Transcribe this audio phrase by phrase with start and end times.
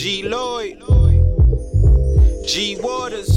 [0.00, 0.78] G Lloyd,
[2.46, 3.28] G Waters.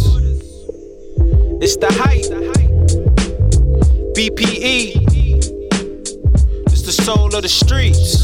[1.61, 2.23] It's the hype.
[4.15, 4.95] BPE.
[6.71, 8.23] It's the soul of the streets.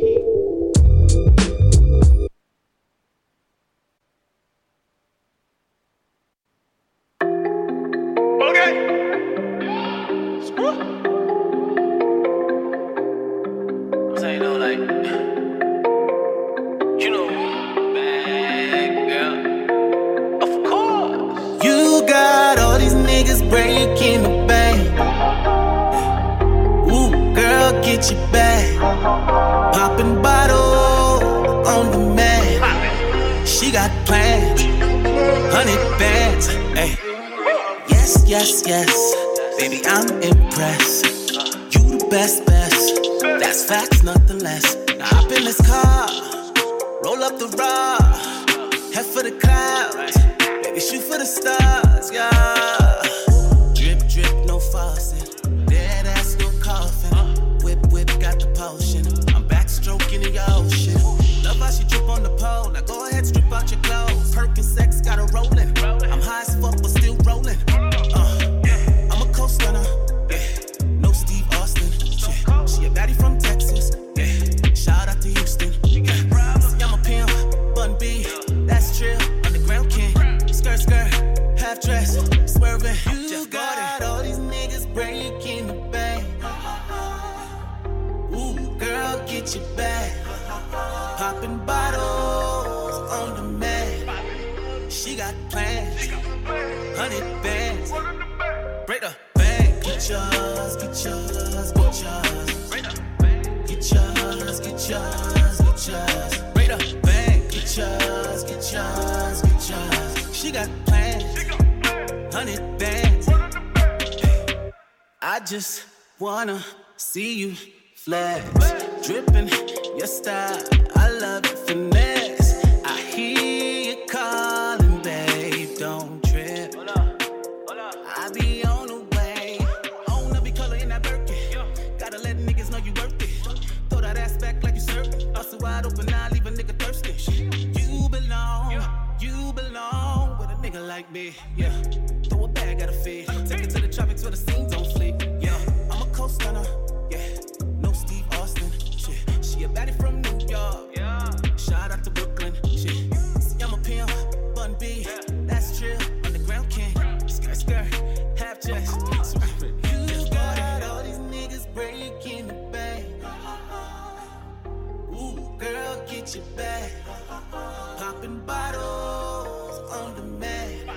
[168.31, 170.89] them bottles on demand.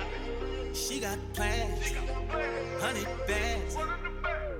[0.73, 1.93] She got plans,
[2.79, 3.75] Honey bands.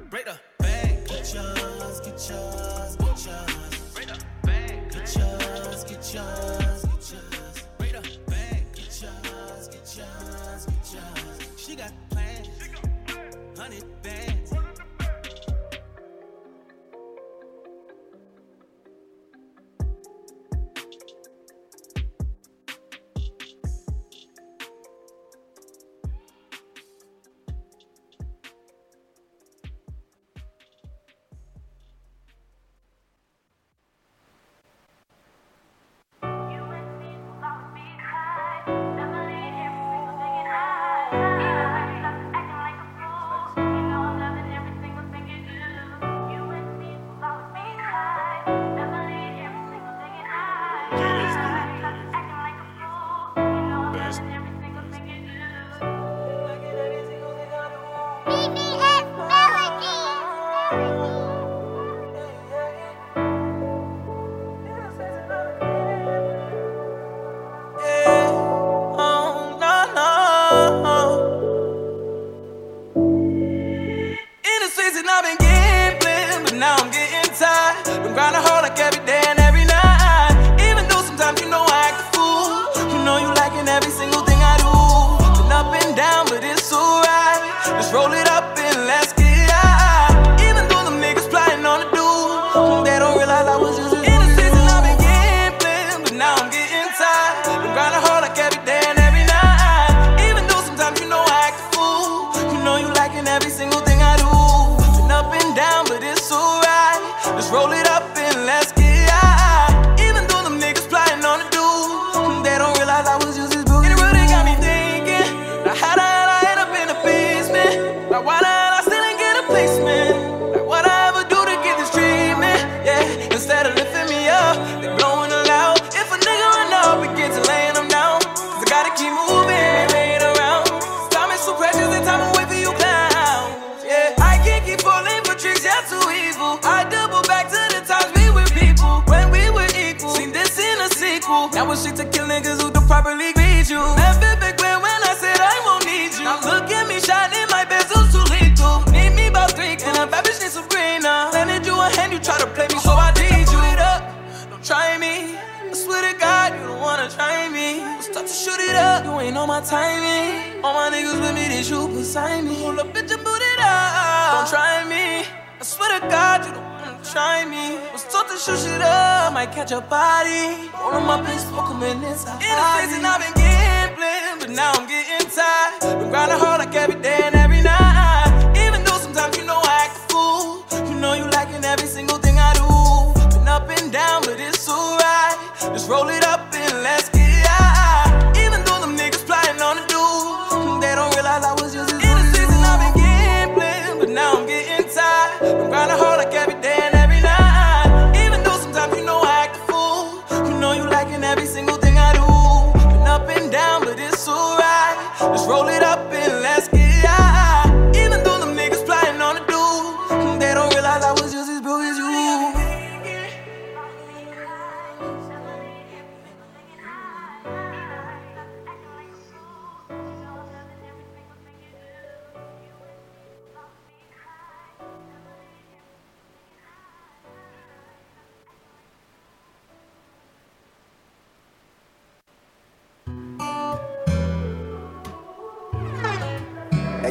[0.10, 3.94] Break the bag, get yours, get yours, get yours.
[3.94, 7.64] Break the bag, get yours, get yours, get yours.
[7.78, 11.52] Break the bag, get yours, get yours, get yours.
[11.58, 12.50] She got plans,
[13.58, 14.35] Honey bands.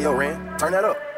[0.07, 1.14] Oh.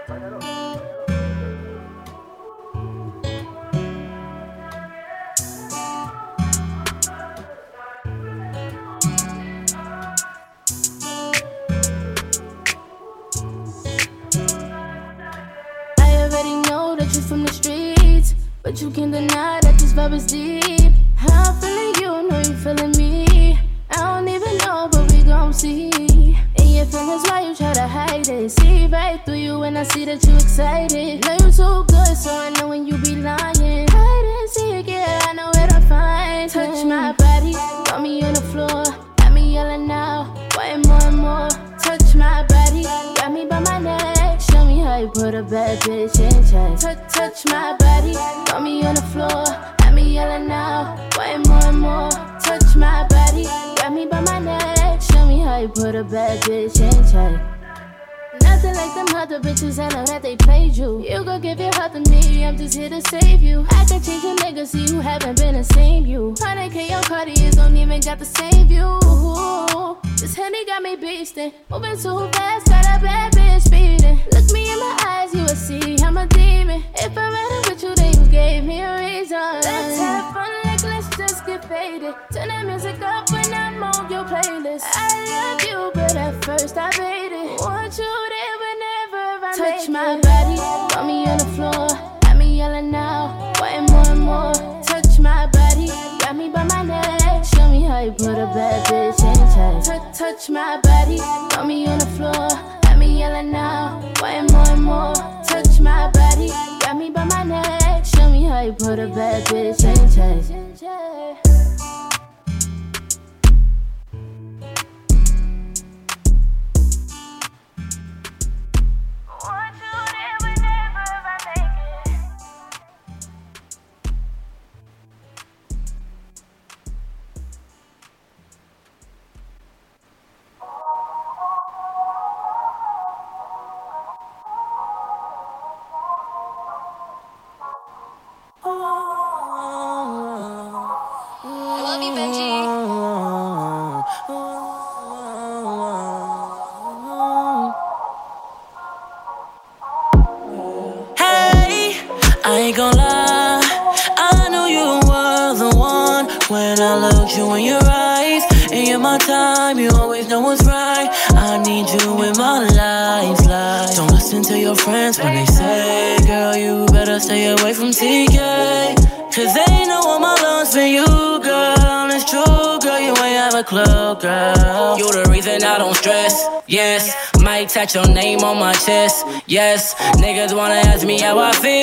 [177.86, 179.24] Touch your name on my chest.
[179.46, 181.75] Yes, niggas wanna ask me how I feel.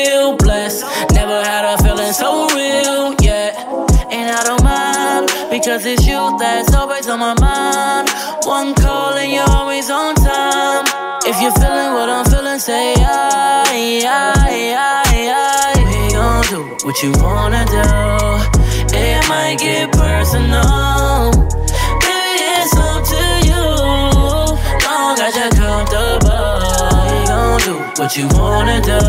[28.04, 29.00] What you wanna do.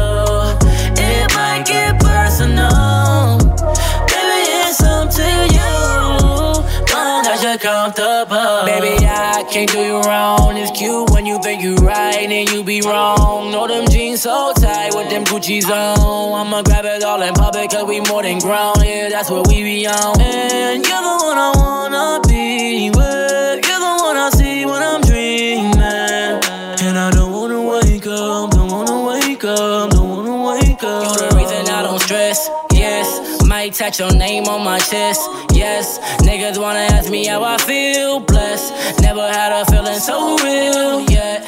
[1.03, 3.39] It might get personal.
[4.07, 6.95] Baby, it's up to you.
[6.95, 8.63] Long as you're comfortable.
[8.65, 10.57] Baby, I can't do you wrong.
[10.57, 13.51] It's cute when you think you're right and you be wrong.
[13.51, 16.47] Know them jeans so tight with them Gucci's on.
[16.47, 18.77] I'ma grab it all in public cause we more than grown.
[18.79, 20.21] Yeah, that's what we be on.
[20.21, 23.24] And you're the one I wanna be with.
[33.65, 35.23] Might touch your name on my chest,
[35.55, 35.99] yes.
[36.21, 39.01] Niggas wanna ask me how I feel, blessed.
[39.01, 41.47] Never had a feeling so real, yet.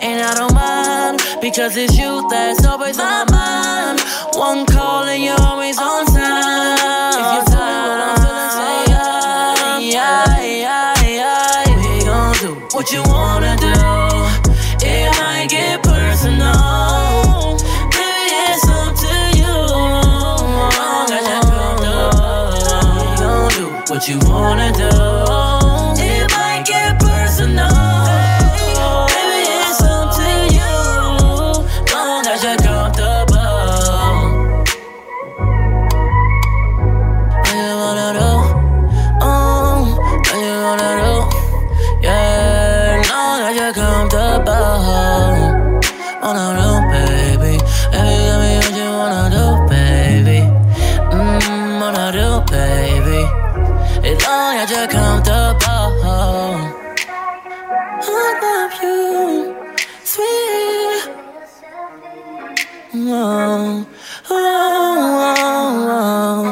[0.00, 4.00] And I don't mind because it's you that's always on my mind.
[4.36, 7.18] One call and you're always on time.
[7.18, 7.82] If you aye,
[9.96, 11.98] aye, aye, aye.
[11.98, 14.15] We gon' do what you wanna do.
[23.96, 25.55] What you wanna do.
[63.12, 63.86] oh,
[64.30, 65.36] oh, oh.
[65.38, 66.45] oh, oh.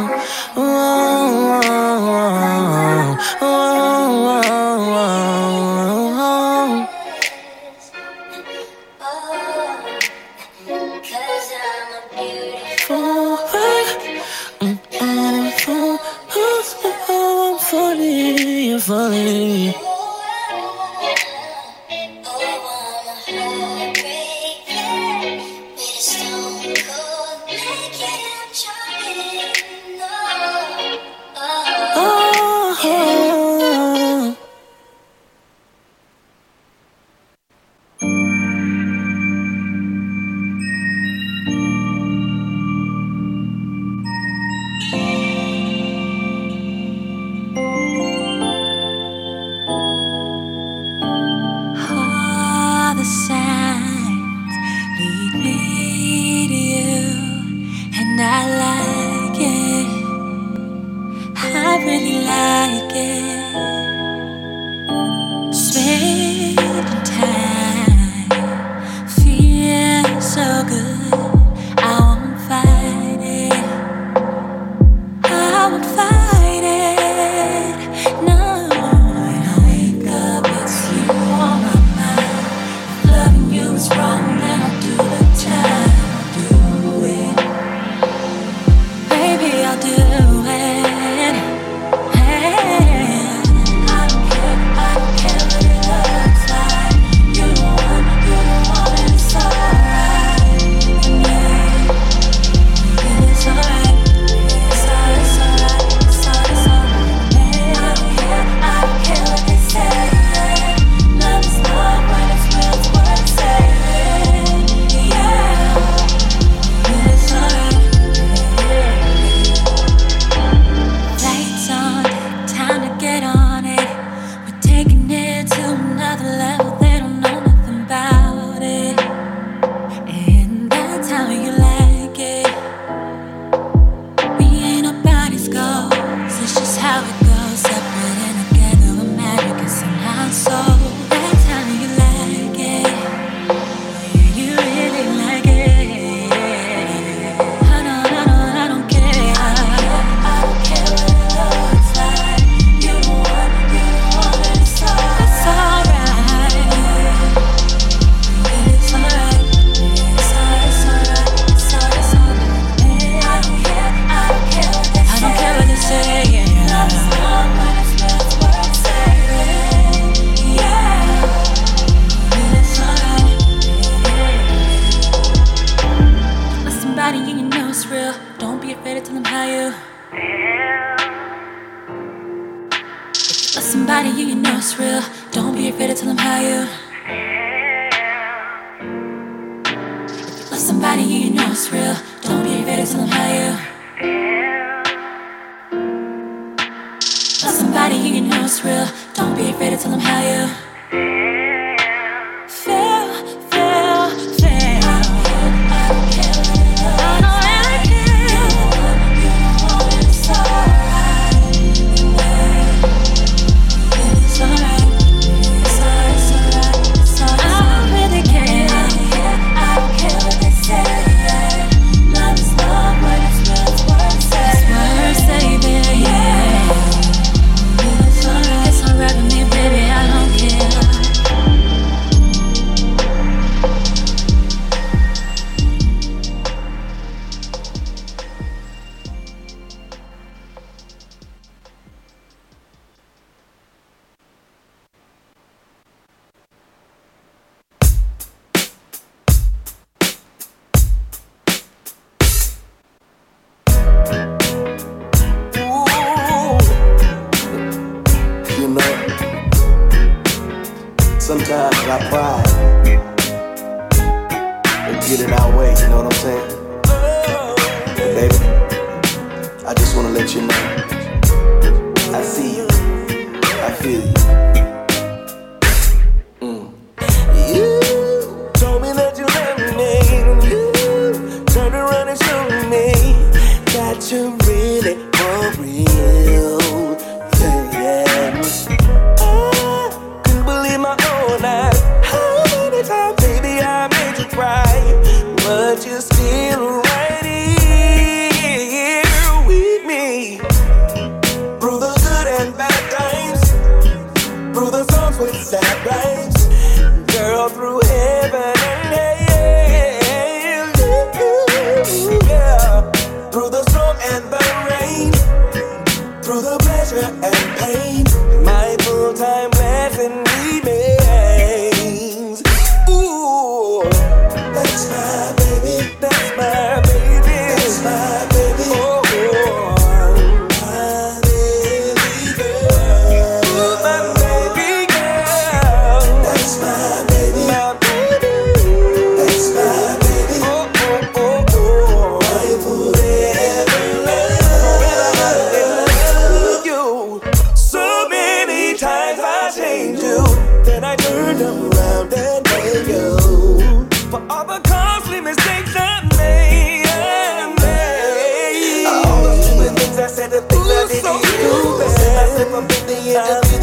[362.36, 363.53] If I'm busy in the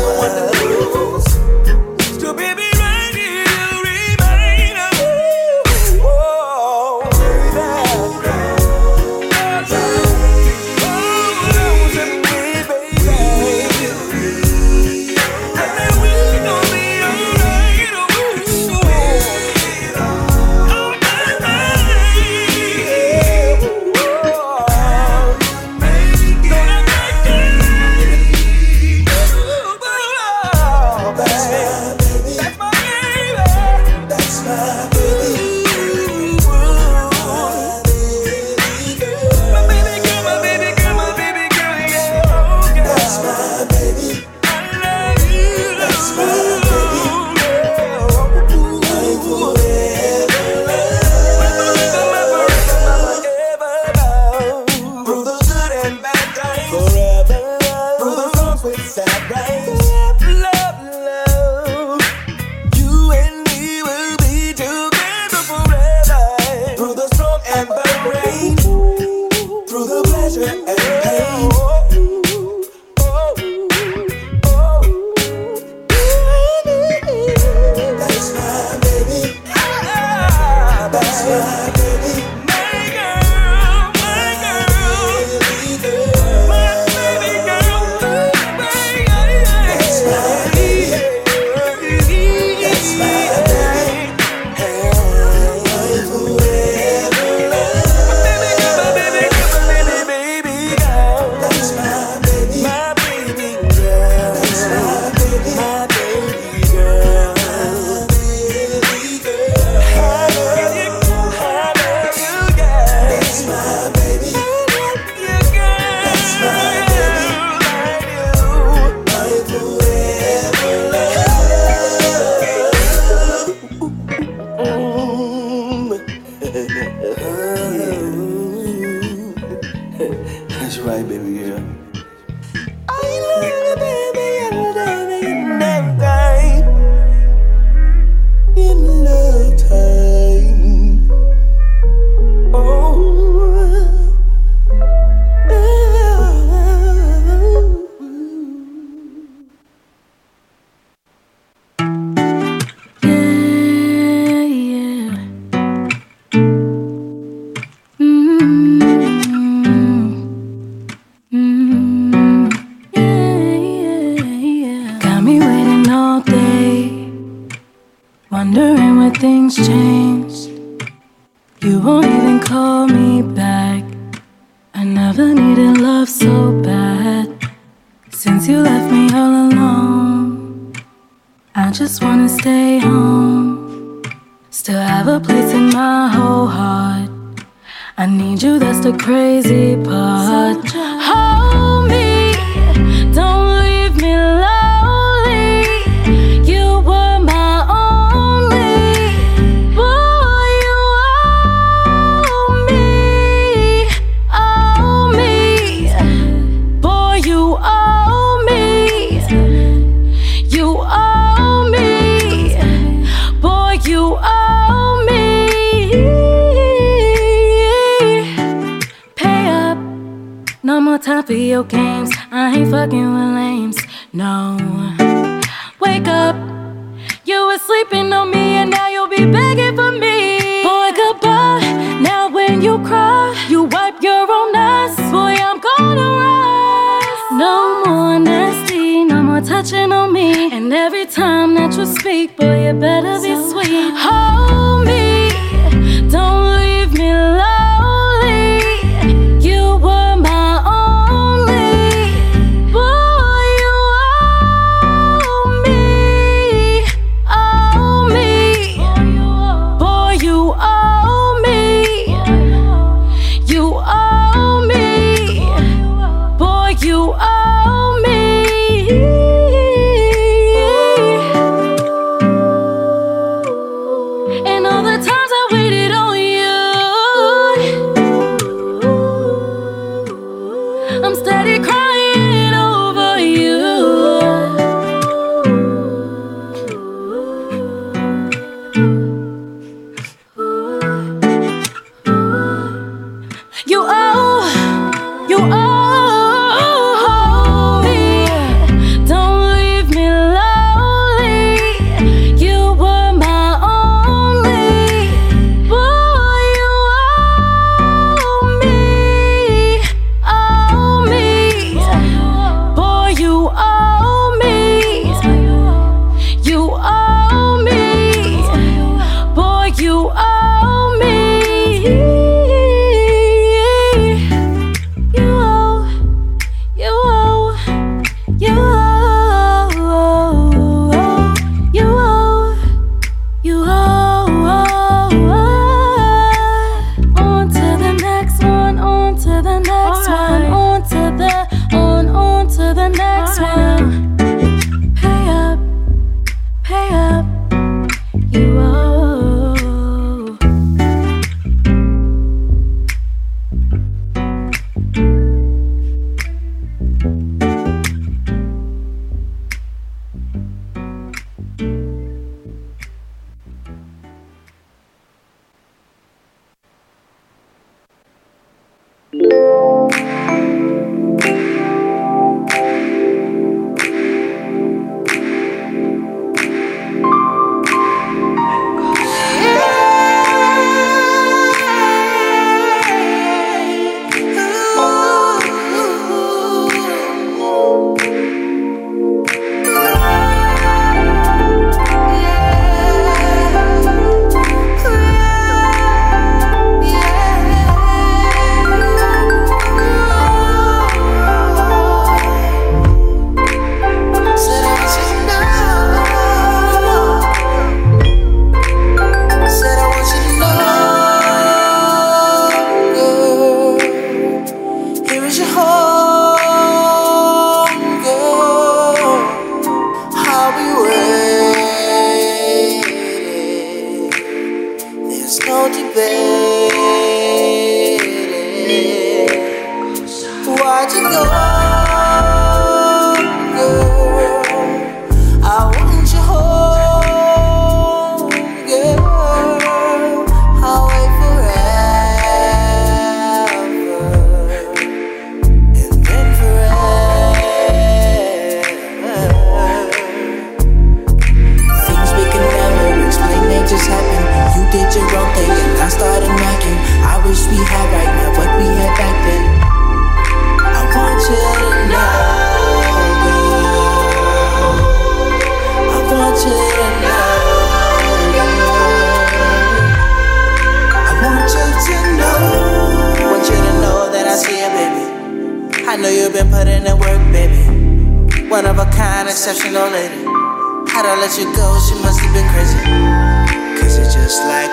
[240.71, 243.10] And every time that you speak, boy, you better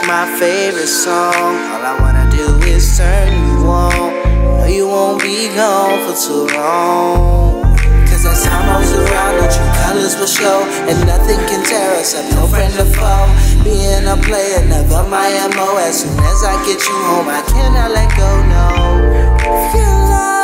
[0.09, 1.61] my favorite song.
[1.69, 4.09] All I wanna do is turn you on.
[4.57, 7.77] No, you won't be gone for too long.
[8.09, 10.65] Cause as time moves around, the true colors will show.
[10.89, 13.29] And nothing can tear us up, no friend or foe.
[13.63, 15.77] Being a player, never my MO.
[15.77, 18.65] As soon as I get you home, I cannot let go, no.
[19.73, 20.38] Feel like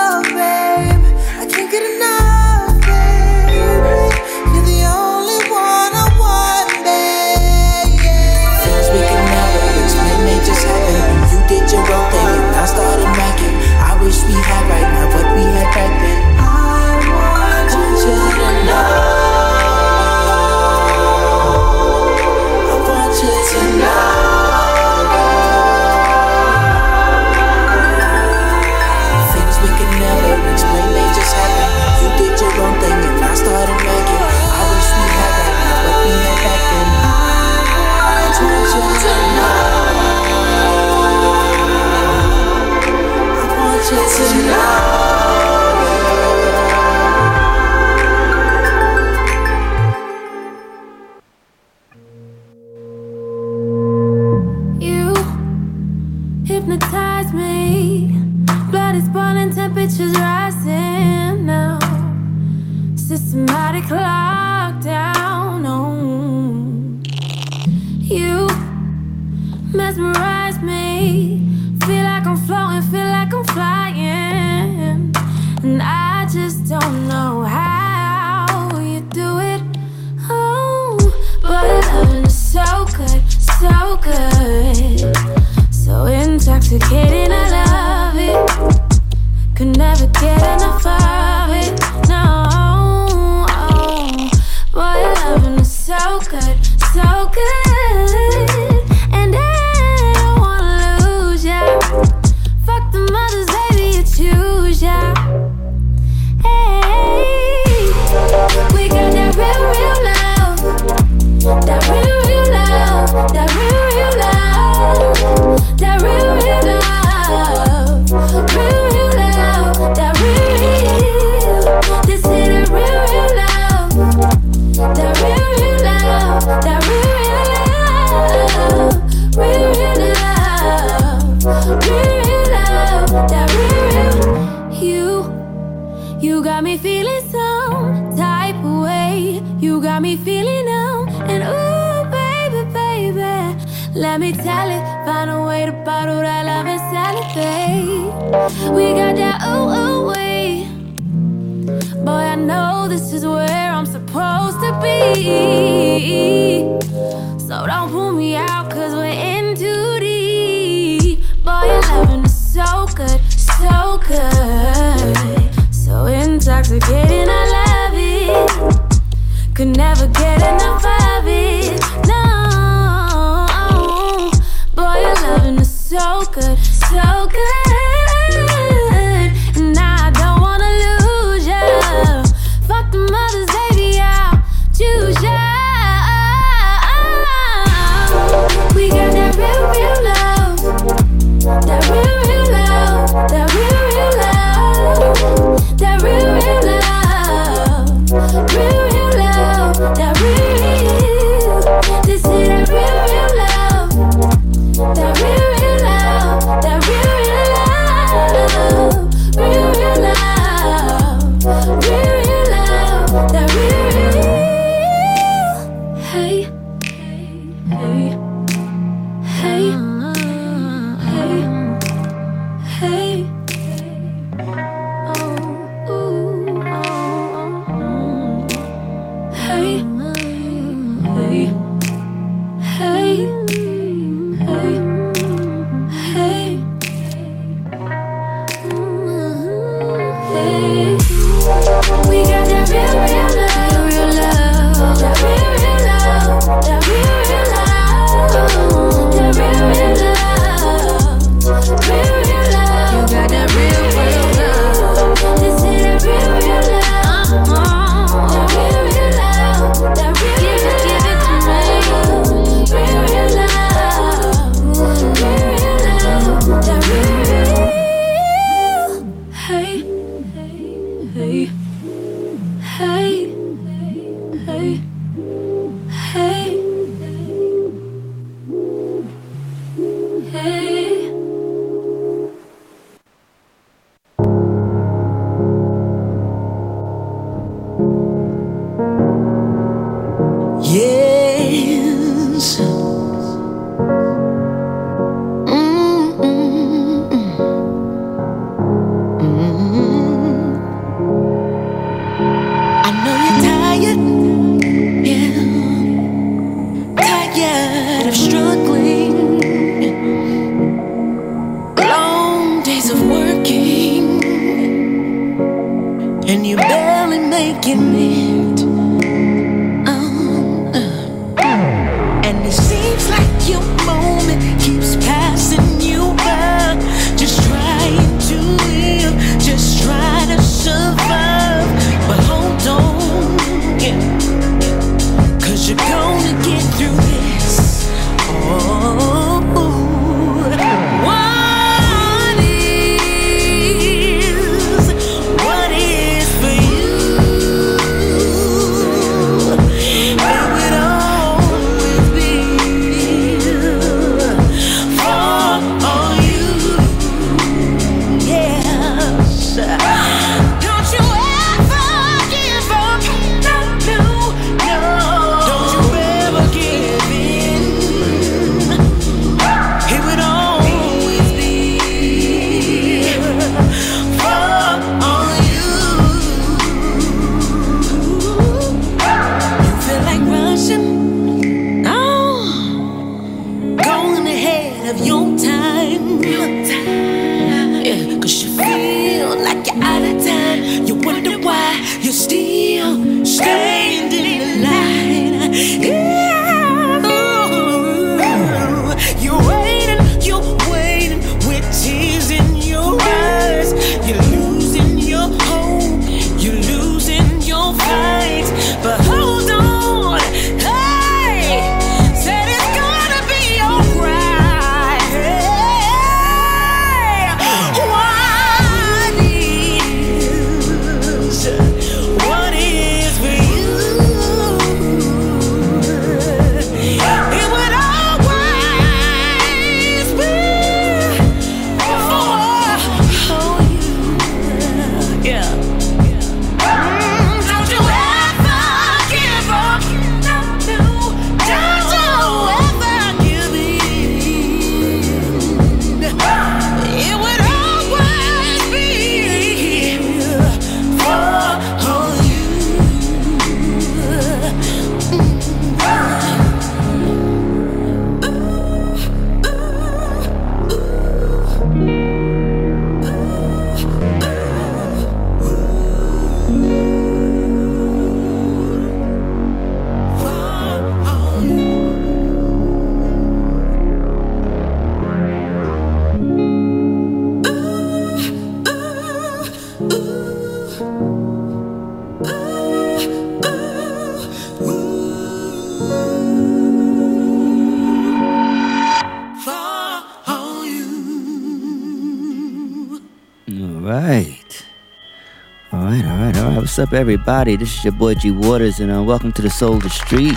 [496.75, 497.55] What's up, everybody?
[497.55, 500.35] This is your boy G Waters, and uh, welcome to the Soul of the Streets.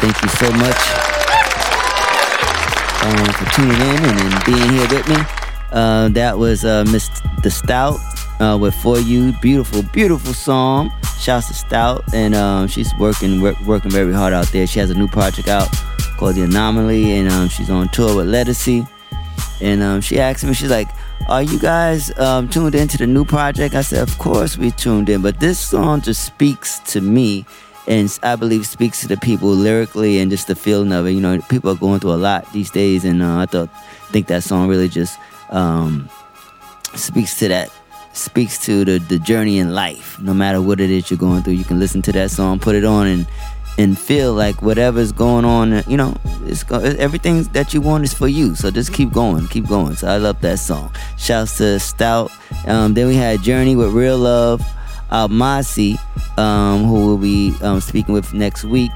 [0.00, 0.80] Thank you so much
[3.04, 5.16] um, for tuning in and, and being here with me.
[5.70, 7.08] Uh, that was uh, Miss
[7.44, 8.00] The Stout
[8.40, 9.32] uh, with For You.
[9.40, 10.90] Beautiful, beautiful song.
[11.20, 14.66] Shouts to Stout, and um, she's working work, working very hard out there.
[14.66, 15.68] She has a new project out
[16.16, 18.84] called The Anomaly, and um, she's on tour with Legacy.
[19.60, 20.88] And um, she asked me, she's like,
[21.26, 23.74] Are you guys um, tuned into the new project?
[23.74, 27.46] I said, Of course we tuned in, but this song just speaks to me
[27.86, 31.12] and I believe speaks to the people lyrically and just the feeling of it.
[31.12, 33.68] You know, people are going through a lot these days, and uh, I thought,
[34.10, 35.18] think that song really just
[35.50, 36.08] um,
[36.94, 37.70] speaks to that,
[38.12, 40.18] speaks to the, the journey in life.
[40.20, 42.74] No matter what it is you're going through, you can listen to that song, put
[42.74, 43.26] it on, and
[43.76, 46.14] and feel like whatever's going on, you know,
[46.46, 48.54] it's everything that you want is for you.
[48.54, 49.96] So just keep going, keep going.
[49.96, 50.94] So I love that song.
[51.16, 52.30] Shouts to Stout.
[52.66, 54.62] Um, then we had Journey with Real Love.
[55.10, 55.96] Almasi,
[56.38, 58.90] um, who we'll be um, speaking with next week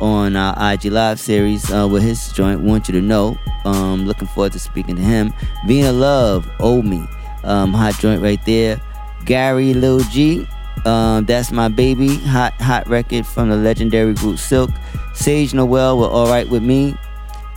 [0.00, 2.60] on our IG Live series uh, with his joint.
[2.60, 3.36] Want you to know.
[3.64, 5.32] Um, looking forward to speaking to him.
[5.66, 7.04] Vina Love, Owe Me,
[7.42, 8.80] um, hot joint right there.
[9.24, 10.46] Gary Lil G,
[10.86, 14.70] um, that's my baby, hot hot record from the legendary group Silk.
[15.14, 16.94] Sage Noel with All Right with Me.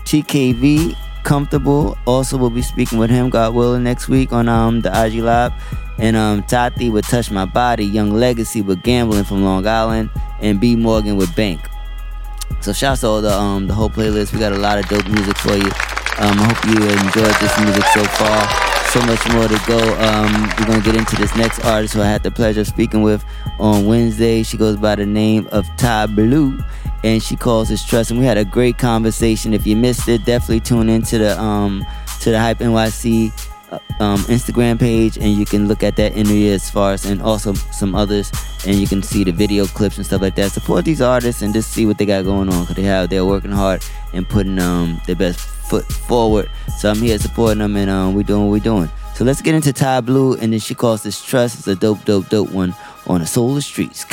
[0.05, 1.97] TKV Comfortable.
[2.07, 5.53] Also, we'll be speaking with him, God willing, next week on um the IG Live.
[5.97, 7.86] And um Tati with Touch My Body.
[7.86, 10.09] Young Legacy with Gambling from Long Island.
[10.41, 11.61] And B Morgan with Bank.
[12.61, 14.34] So shouts to all the um the whole playlist.
[14.34, 15.71] We got a lot of dope music for you.
[16.19, 18.78] Um, I hope you enjoyed this music so far.
[18.90, 19.78] So much more to go.
[20.00, 23.04] Um, we're gonna get into this next artist who I had the pleasure of speaking
[23.04, 23.24] with
[23.60, 24.42] on Wednesday.
[24.42, 26.58] She goes by the name of Ty Blue,
[27.04, 28.10] and she calls us Trust.
[28.10, 29.54] And we had a great conversation.
[29.54, 31.86] If you missed it, definitely tune into the um
[32.22, 33.32] to the Hype NYC
[33.99, 37.53] um, Instagram page, and you can look at that interview as far as and also
[37.53, 38.32] some others,
[38.65, 40.51] and you can see the video clips and stuff like that.
[40.51, 43.26] Support these artists and just see what they got going on because they have they're
[43.26, 46.49] working hard and putting um, their best foot forward.
[46.78, 48.89] So I'm here supporting them, and um, we doing what we're doing.
[49.15, 51.59] So let's get into Ty Blue, and then she calls this Trust.
[51.59, 52.74] It's a dope, dope, dope one
[53.07, 54.05] on the Soul of the Streets.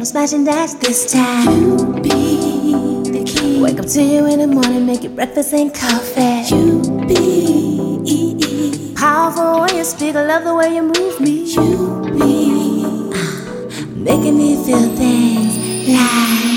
[0.00, 0.06] Cool.
[0.06, 1.44] smashing dash this time.
[1.44, 2.72] You be
[3.12, 3.60] the key.
[3.60, 6.54] Wake up to you in the morning, make your breakfast and coffee.
[6.54, 10.16] You be powerful when you speak.
[10.16, 11.44] I love the way you move me.
[11.52, 12.82] You be
[13.14, 16.49] uh, making me feel things like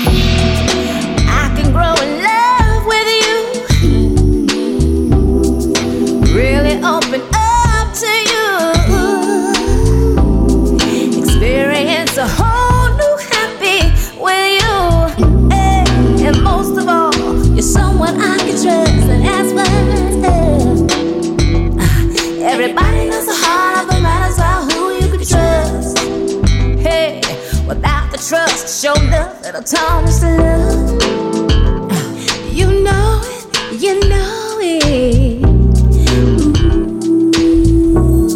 [29.72, 31.02] it'll to love.
[32.52, 35.44] You know it, you know it.
[37.96, 38.28] Ooh.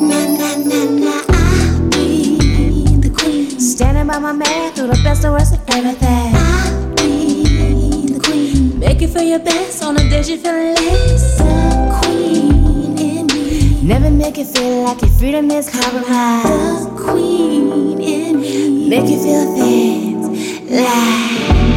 [0.00, 2.36] Na, na, na, na, I be
[2.98, 3.58] the queen.
[3.58, 6.34] Standing by my man through the best and worst of everything.
[6.34, 6.40] I
[8.78, 11.38] Make you feel your best on the days you feel less.
[11.38, 13.82] The queen in me.
[13.82, 16.84] Never make you feel like your freedom is compromised.
[16.84, 18.88] The queen in me.
[18.88, 20.03] Make you feel things
[20.74, 21.64] like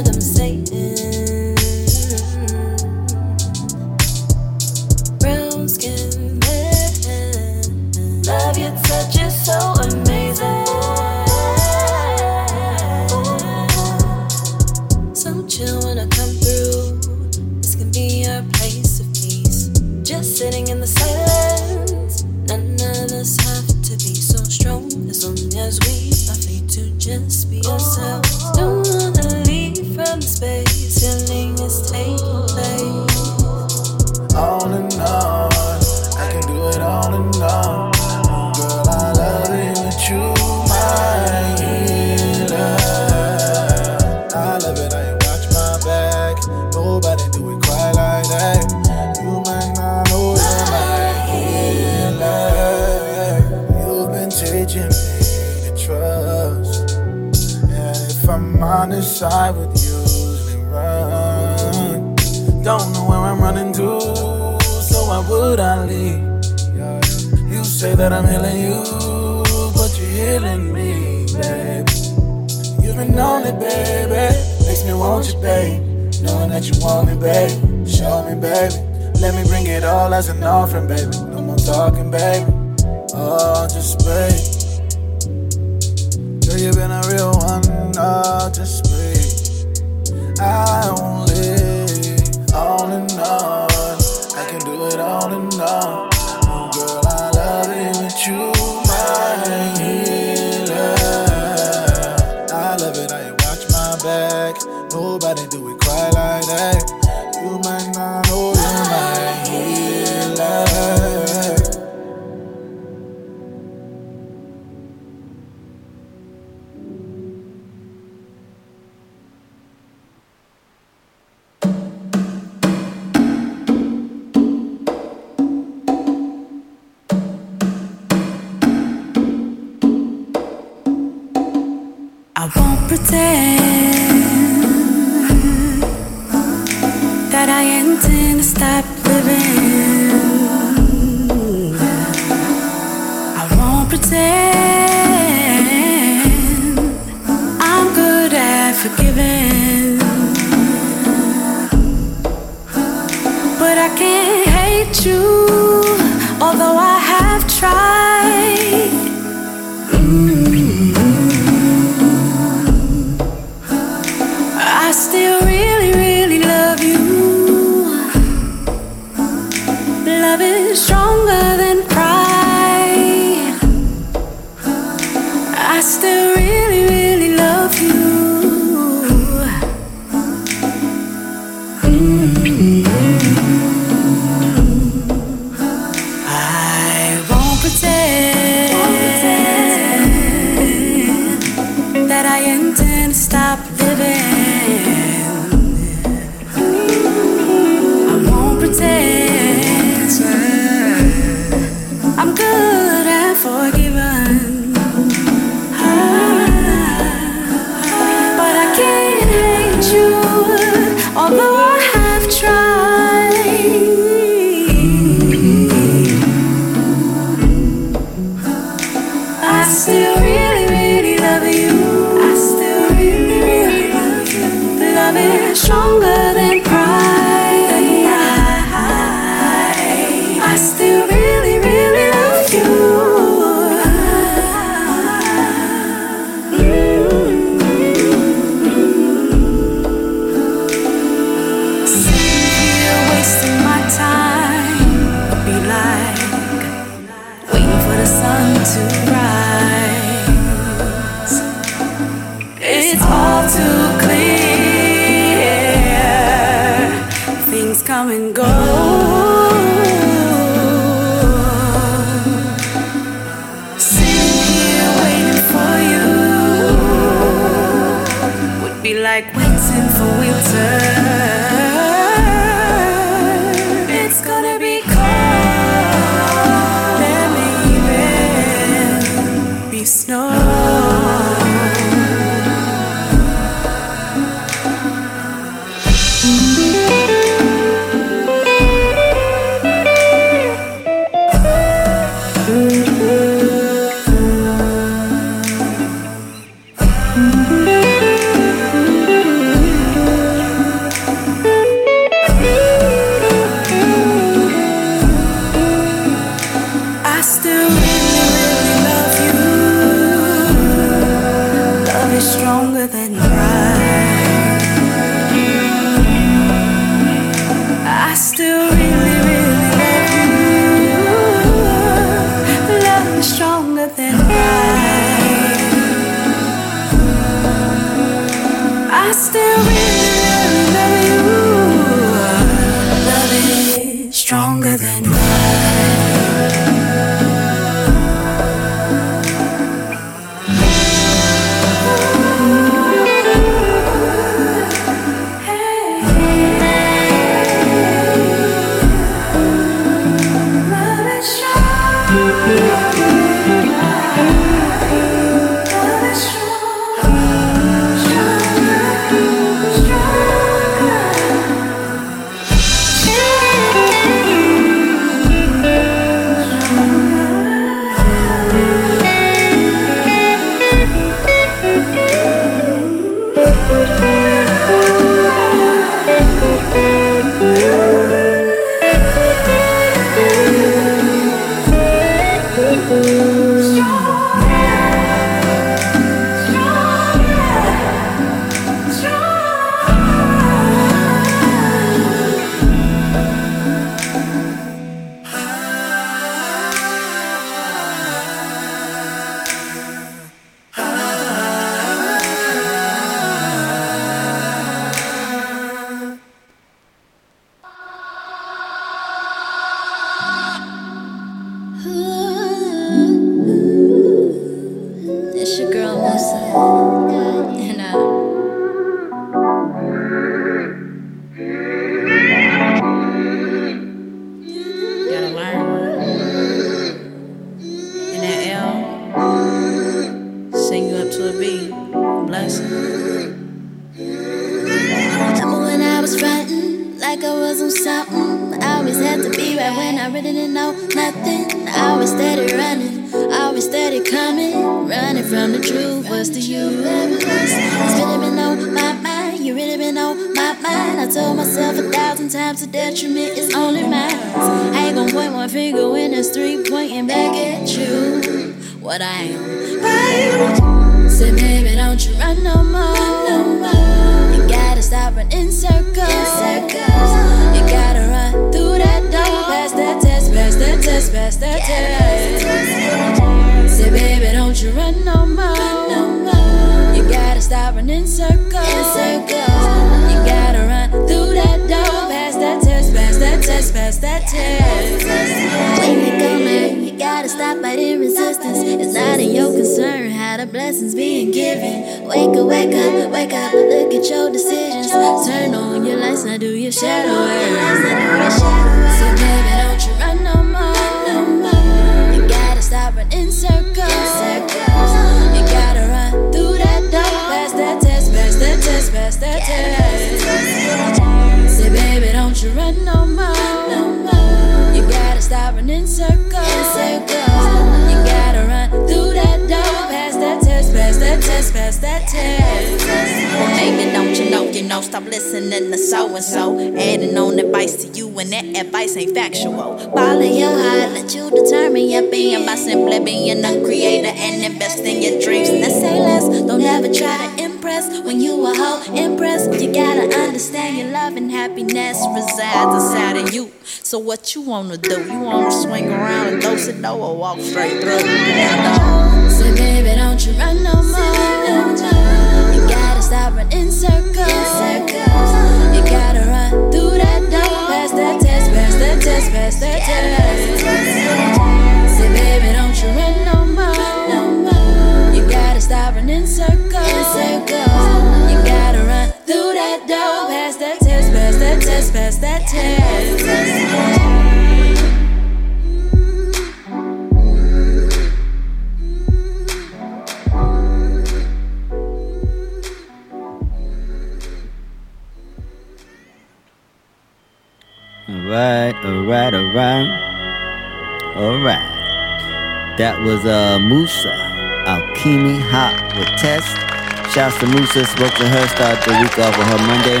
[597.74, 600.00] To spoke to her, started the week off with her Monday.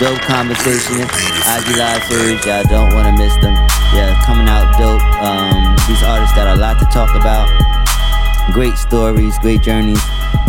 [0.00, 1.02] Dope conversation.
[1.44, 3.52] IG Live series, y'all don't wanna miss them.
[3.92, 5.02] Yeah, coming out dope.
[5.20, 7.50] Um these artists got a lot to talk about.
[8.52, 10.00] Great stories, great journeys,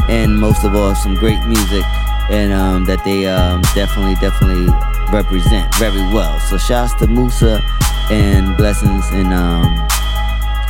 [0.07, 1.83] and most of all some great music.
[2.29, 4.71] And um that they um definitely, definitely
[5.11, 6.39] represent very well.
[6.39, 7.61] So shouts to Musa
[8.09, 9.65] and blessings and um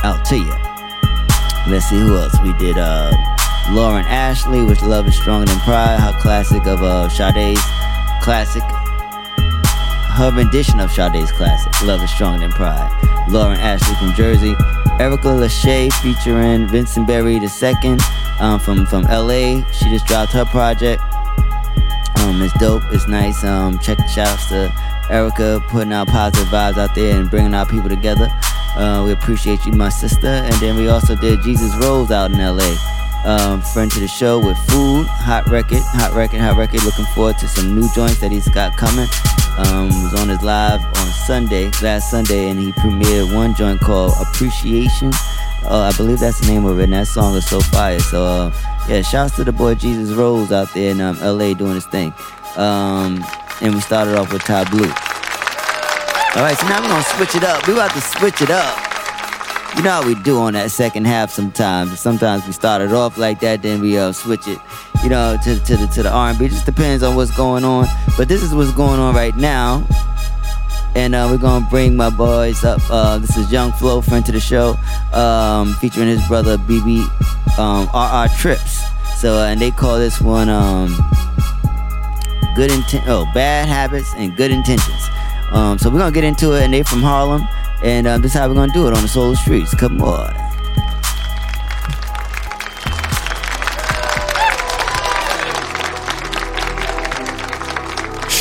[0.02, 0.56] out to you.
[1.70, 2.76] Let's see who else we did.
[2.78, 3.33] Uh,
[3.70, 5.98] Lauren Ashley with Love is Stronger Than Pride.
[5.98, 7.60] Her classic of uh Sade's
[8.22, 8.62] classic.
[10.12, 12.90] Her rendition of Sade's classic, Love is Stronger Than Pride.
[13.28, 14.54] Lauren Ashley from Jersey.
[15.00, 17.96] Erica Lachey featuring Vincent Berry II
[18.38, 19.68] um, from, from LA.
[19.72, 21.02] She just dropped her project.
[22.18, 22.82] Um, it's dope.
[22.92, 23.42] It's nice.
[23.42, 24.72] Um, check shouts to
[25.10, 28.28] Erica putting out positive vibes out there and bringing our people together.
[28.76, 30.28] Uh, we appreciate you, my sister.
[30.28, 32.93] And then we also did Jesus Rose out in LA.
[33.24, 36.84] Um, friend to the show with food, hot record, hot record, hot record.
[36.84, 39.08] Looking forward to some new joints that he's got coming.
[39.56, 44.12] Um, was on his live on Sunday, last Sunday, and he premiered one joint called
[44.20, 45.10] Appreciation.
[45.64, 47.98] Uh, I believe that's the name of it, and that song is so fire.
[47.98, 48.52] So, uh,
[48.88, 52.12] yeah, shouts to the boy Jesus Rose out there in um, LA doing his thing.
[52.56, 53.24] Um,
[53.62, 54.92] and we started off with Ty Blue.
[56.36, 57.66] All right, so now we're gonna switch it up.
[57.66, 58.93] We're about to switch it up.
[59.76, 61.98] You know how we do on that second half sometimes.
[61.98, 64.58] Sometimes we start it off like that, then we uh, switch it,
[65.02, 66.44] you know, to, to the to the R&B.
[66.44, 67.86] It just depends on what's going on.
[68.16, 69.86] But this is what's going on right now.
[70.94, 72.80] And uh, we're gonna bring my boys up.
[72.88, 74.76] Uh, this is Young Flow, friend to the show,
[75.12, 77.02] um, featuring his brother BB
[77.58, 78.84] um, RR Trips.
[79.18, 80.96] So uh, and they call this one um,
[82.54, 83.04] good intent.
[83.08, 85.08] Oh, bad habits and good intentions.
[85.50, 87.42] Um, so we're gonna get into it, and they from Harlem,
[87.84, 89.74] and um, this is how we're gonna do it on the Soul Streets.
[89.74, 90.53] Come on.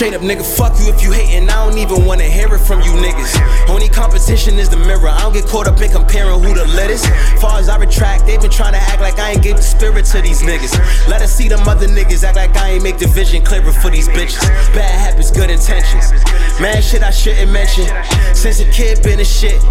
[0.03, 1.49] Straight up, nigga, fuck you if you hatin'.
[1.49, 3.69] I don't even wanna hear it from you niggas.
[3.69, 5.07] Only competition is the mirror.
[5.07, 7.07] I don't get caught up in comparing who the latest.
[7.39, 10.03] Far as I retract, they been trying to act like I ain't give the spirit
[10.07, 10.75] to these niggas.
[11.07, 13.89] Let us see them other niggas act like I ain't make the vision clearer for
[13.89, 14.43] these bitches.
[14.75, 16.11] Bad habits, good intentions.
[16.59, 17.87] Man, shit I shouldn't mention.
[18.35, 19.63] Since a kid been a shit.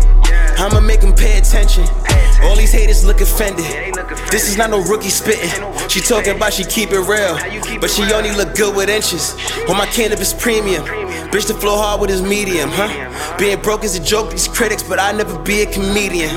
[0.57, 1.85] I'ma make them pay attention.
[2.43, 3.67] All these haters look offended.
[4.31, 5.51] This is not no rookie spitting.
[5.89, 7.37] She talking about she keep it real,
[7.81, 9.35] but she only look good with inches.
[9.69, 10.85] On my cannabis premium.
[11.33, 13.39] Bitch, the flow hard with his medium, huh?
[13.39, 16.29] Being broke is a joke these critics, but I'll never be a comedian.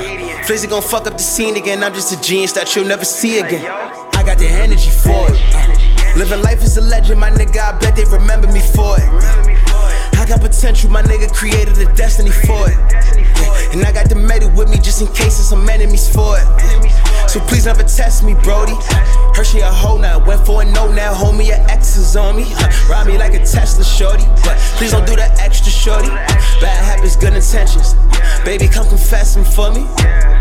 [0.46, 1.84] Flizzy gon' fuck up the scene again.
[1.84, 3.66] I'm just a genius that you'll never see again.
[3.66, 5.38] I got the energy for it.
[5.52, 7.60] Uh, living life is a legend, my nigga.
[7.60, 9.65] I bet they remember me for it.
[10.16, 12.76] I got potential, my nigga created a destiny for it.
[12.76, 13.72] Yeah.
[13.72, 16.46] And I got the metal with me just in case there's some enemies for it.
[17.28, 18.74] So please never test me, Brody.
[19.34, 22.44] Hershey a hoe now, went for a no now, homie, your ex is on me.
[22.88, 26.08] ride me like a Tesla shorty, but please don't do that extra shorty.
[26.08, 27.94] Bad habits, good intentions.
[28.44, 29.82] Baby, come confess them for me.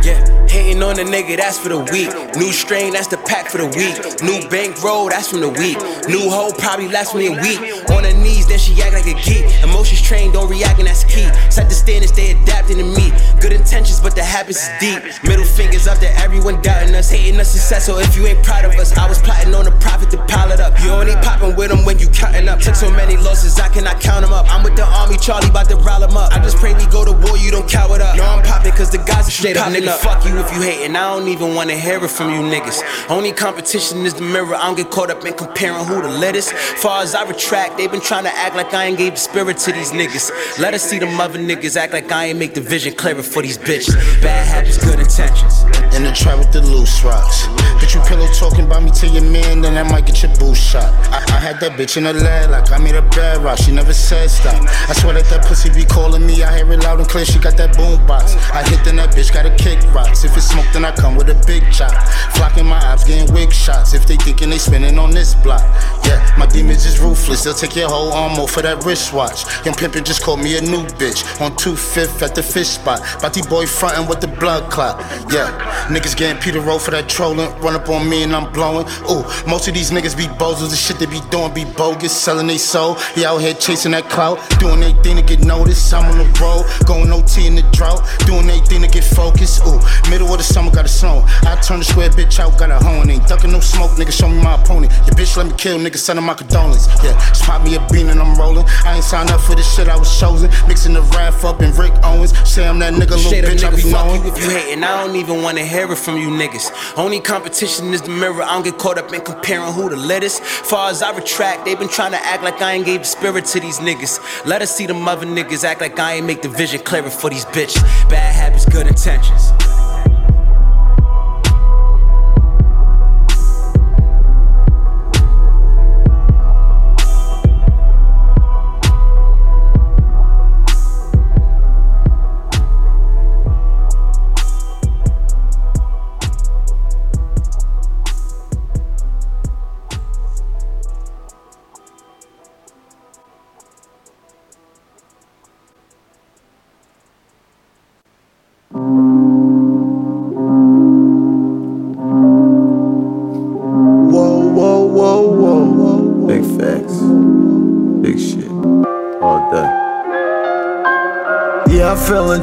[0.06, 2.14] Yeah, hating on the nigga, that's for the weak.
[2.38, 3.98] New strain, that's the pack for the week.
[4.22, 5.78] New bank roll, that's from the week.
[6.08, 7.60] New hoe probably lasts me a week.
[7.90, 9.44] On her knees, then she act like a geek.
[9.66, 11.28] Emotions trained, don't react, and that's key.
[11.50, 13.12] Set the standards, they adapting to me.
[13.42, 15.02] Good intentions, but the habits is deep.
[15.24, 17.86] Middle fingers up to everyone doubting us, hating us success.
[17.86, 20.52] So if you ain't proud of us, I was plotting on the profit to pile
[20.52, 20.80] it up.
[20.82, 22.60] You only popping with them when you counting up.
[22.60, 24.46] Took so many losses, I cannot count them up.
[24.54, 26.32] I'm with the army, Charlie, about to rile them up.
[26.32, 28.16] I just pray we go to war, you don't cower up.
[28.16, 29.96] No, I'm popping cause the guys are straight up, nigga.
[29.98, 30.96] Fuck you if you hating.
[30.96, 32.82] I don't even wanna hear it from you niggas.
[33.10, 34.56] Only competition is the mirror.
[34.56, 36.54] I don't get caught up in comparing who the latest.
[36.54, 39.55] Far as I retract, they been trying to act like I ain't gave the spirit
[39.58, 40.60] to these niggas.
[40.60, 43.42] Let us see them other niggas act like I ain't make the vision clearer for
[43.42, 43.96] these bitches.
[44.22, 45.64] Bad habits, good intentions.
[45.96, 47.48] In the trap with the loose rocks.
[47.86, 50.60] Bitch, you pillow talking about me to your man, then that might get your boost
[50.60, 50.92] shot.
[51.14, 53.60] I, I had that bitch in the leg like I made a bad rock.
[53.60, 54.56] She never said stop.
[54.90, 56.42] I swear that that pussy be calling me.
[56.42, 57.26] I hear it loud and clear.
[57.26, 58.34] She got that boom box.
[58.50, 60.24] I hit then that bitch got a kick rocks.
[60.24, 61.94] If it's smoke, then I come with a big chop.
[62.34, 63.94] Flocking my ops, getting wig shots.
[63.94, 65.62] If they thinking they spinning on this block.
[66.06, 67.44] Yeah, my demons is ruthless.
[67.44, 69.46] They'll take your whole arm off for that wristwatch.
[69.64, 71.22] Young pimpin' just called me a new bitch.
[71.40, 73.00] On 25th at the fish spot.
[73.22, 75.00] Body boy frontin' with the blood clot.
[75.32, 75.54] Yeah,
[75.94, 77.54] niggas getting Peter Rowe for that trolling.
[77.62, 78.88] Run up on me and I'm blowing.
[79.12, 80.70] Ooh, most of these niggas be bozos.
[80.70, 82.12] The shit they be doing be bogus.
[82.12, 82.98] Selling they soul.
[83.16, 84.40] They out here chasing that clout.
[84.60, 85.94] Doing anything to get noticed.
[85.94, 86.66] I'm on the road.
[86.86, 88.02] Going OT in the drought.
[88.26, 89.62] Doing anything to get focused.
[89.68, 91.24] Ooh, middle of the summer got a snow.
[91.44, 92.58] I turn the square bitch out.
[92.58, 93.10] Got a hone.
[93.10, 93.92] Ain't ducking no smoke.
[93.92, 94.92] Nigga, show me my opponent.
[95.06, 95.78] Your bitch let me kill.
[95.78, 96.88] Nigga, send my condolence.
[97.04, 98.66] Yeah, spot me a bean and I'm rolling.
[98.86, 100.50] I ain't signed up for this shit I was chosen.
[100.68, 102.32] Mixing the rap up and Rick Owens.
[102.48, 104.24] Say I'm that nigga, little bitch I nigga, be fuck knowing.
[104.24, 104.84] you if you hating.
[104.84, 106.72] I don't even wanna hear it from you niggas.
[106.98, 108.44] Only competition is the mirror.
[108.44, 110.44] I don't get caught up in comparing who the latest.
[110.44, 113.46] Far as I retract, they been trying to act like I ain't gave the spirit
[113.46, 114.46] to these niggas.
[114.46, 117.30] Let us see them other niggas act like I ain't make the vision clearer for
[117.30, 117.82] these bitches.
[118.10, 119.52] Bad habits, good intentions.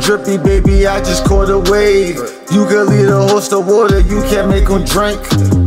[0.03, 0.85] Drippy, baby.
[0.85, 2.17] I just caught a wave.
[2.51, 5.21] You can lead a horse to water, you can't make him drink.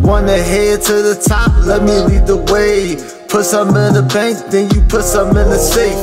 [0.04, 2.98] Wanna head to the top, let me lead the way.
[3.30, 5.96] Put some in the bank, then you put some in the safe.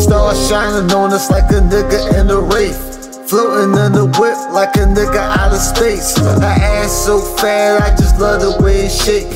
[0.00, 3.28] Stars shining on us like a nigga in a wraith.
[3.28, 6.16] Floating in the whip like a nigga out of space.
[6.16, 9.26] Her ass so fat, I just love the way it shake.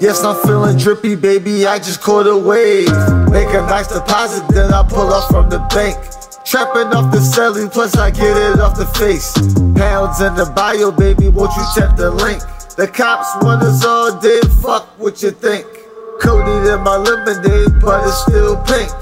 [0.00, 1.66] Yes, I'm feeling drippy, baby.
[1.66, 2.88] I just caught a wave.
[3.30, 5.96] Make a nice deposit, then I pull up from the bank.
[6.52, 9.32] Trapping off the celly, plus I get it off the face.
[9.72, 11.32] Pounds in the bio, baby.
[11.32, 12.44] Won't you tap the link?
[12.76, 14.44] The cops want us all dead.
[14.60, 15.64] Fuck what you think.
[16.20, 18.92] Coated in my lemonade, but it's still pink.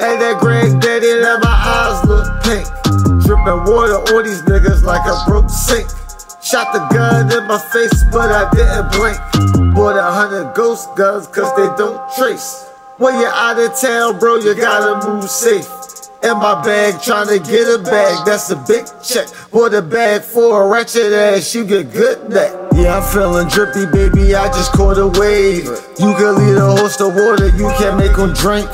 [0.00, 2.64] And that granddaddy, let my eyes look pink.
[3.28, 5.84] Dripping water on these niggas like a broke sink.
[6.40, 9.20] Shot the gun in my face, but I didn't blink.
[9.76, 12.64] Bought a hundred ghost guns, cause they don't trace.
[12.96, 15.68] When you're out of town, bro, you gotta move safe.
[16.24, 19.28] In my bag, trying to get a bag, that's a big check.
[19.52, 22.50] Bought a bag for a ratchet ass, you get good neck.
[22.74, 24.34] Yeah, I'm feeling drippy, baby.
[24.34, 25.66] I just caught a wave.
[25.98, 28.70] You can lead a host of water, you can't make them drink.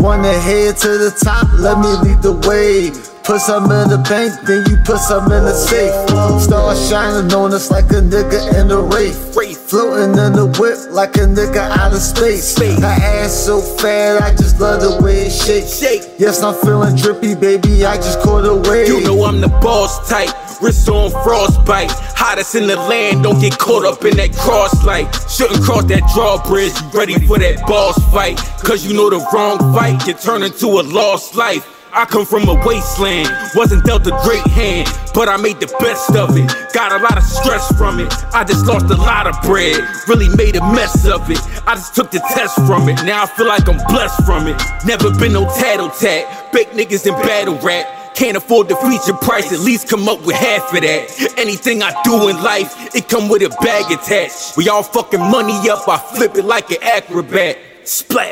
[0.00, 3.13] Wanna head to the top, let me lead the way.
[3.24, 5.94] Put some in the bank, then you put some in the safe.
[6.42, 9.32] Star shining on us like a nigga in the wraith.
[9.70, 12.56] Floating in the whip like a nigga out of space.
[12.58, 15.80] Her ass so fat, I just love the way it shakes.
[16.18, 17.86] Yes, I'm feeling drippy, baby.
[17.86, 18.88] I just caught a wave.
[18.88, 20.28] You know I'm the boss type.
[20.60, 21.92] Wrist on frostbite.
[22.14, 25.08] Hottest in the land, don't get caught up in that cross light.
[25.30, 28.36] Shouldn't cross that drawbridge, ready for that boss fight.
[28.62, 31.70] Cause you know the wrong fight can turn into a lost life.
[31.96, 36.10] I come from a wasteland, wasn't dealt a great hand, but I made the best
[36.16, 36.50] of it.
[36.72, 38.12] Got a lot of stress from it.
[38.34, 41.38] I just lost a lot of bread, really made a mess of it.
[41.68, 44.60] I just took the test from it, now I feel like I'm blessed from it.
[44.84, 47.86] Never been no tattle tat, big niggas in battle rap.
[48.16, 51.34] Can't afford the feature price, at least come up with half of that.
[51.36, 54.56] Anything I do in life, it come with a bag attached.
[54.56, 57.58] We all fucking money up, I flip it like an acrobat.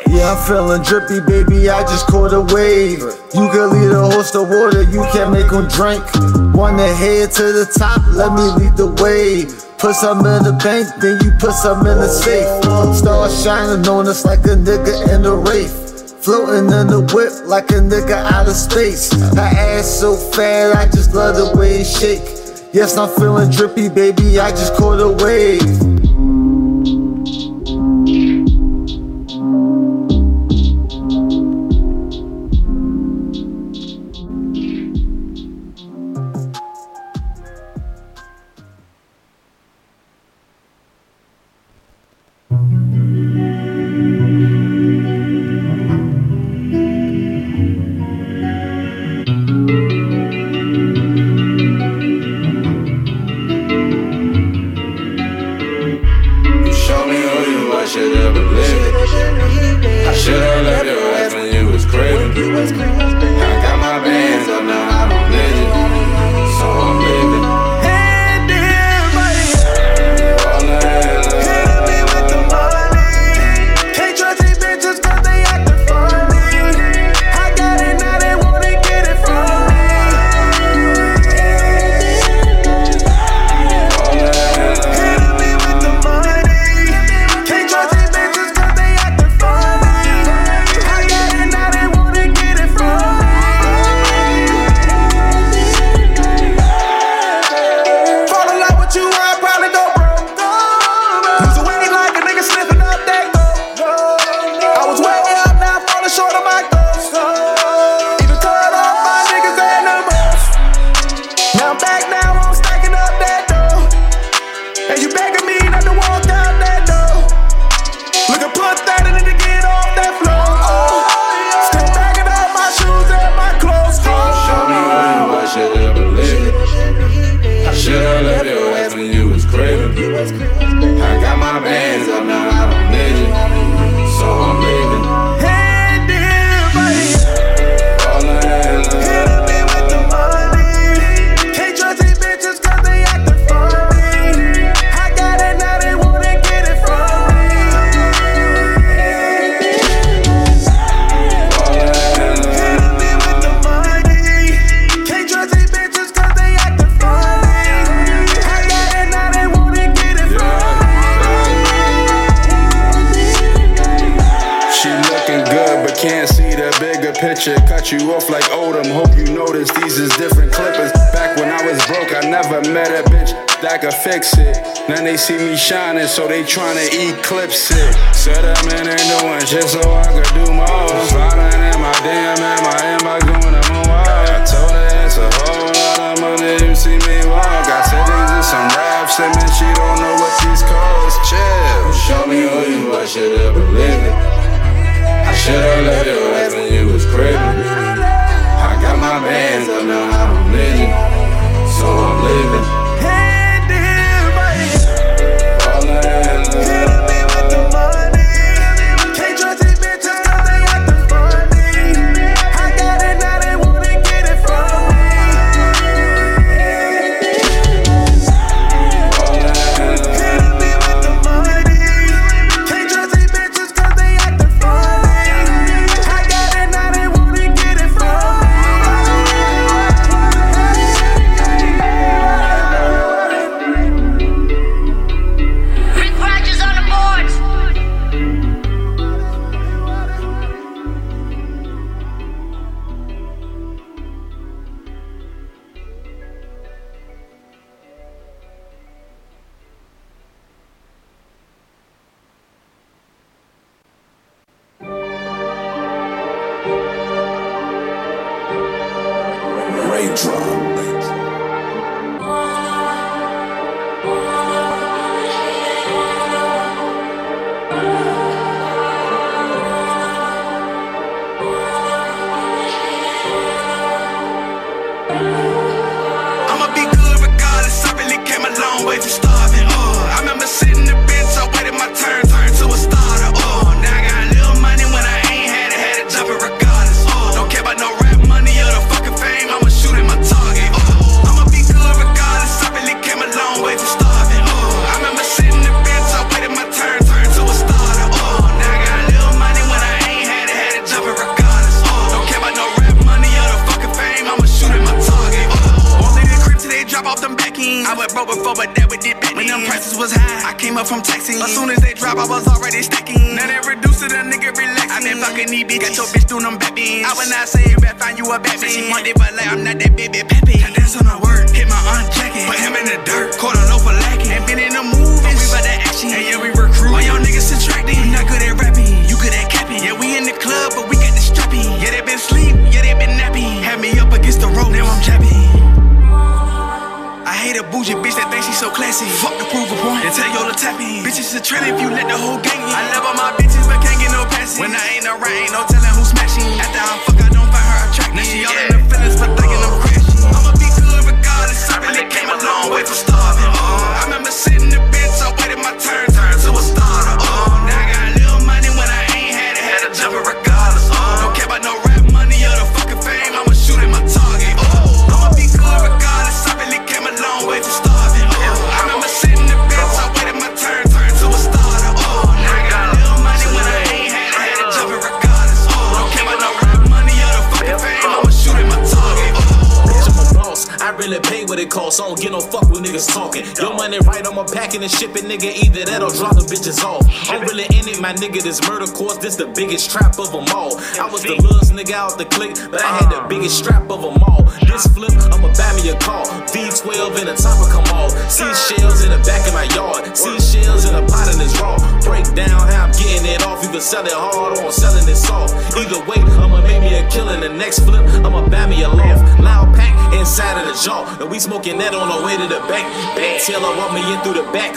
[0.09, 1.69] Yeah, I'm feeling drippy, baby.
[1.69, 3.01] I just caught a wave.
[3.35, 6.03] You can lead a horse to water, you can't make them drink.
[6.55, 9.45] Wanna head to the top, let me lead the way.
[9.77, 12.49] Put some in the bank, then you put some in the safe.
[12.97, 16.25] Stars shining on us like a nigga in the wraith.
[16.25, 19.13] Floating in the whip like a nigga out of space.
[19.35, 22.23] Her ass so fat, I just love the way it shake.
[22.73, 24.41] Yes, I'm feeling drippy, baby.
[24.41, 26.02] I just caught a wave.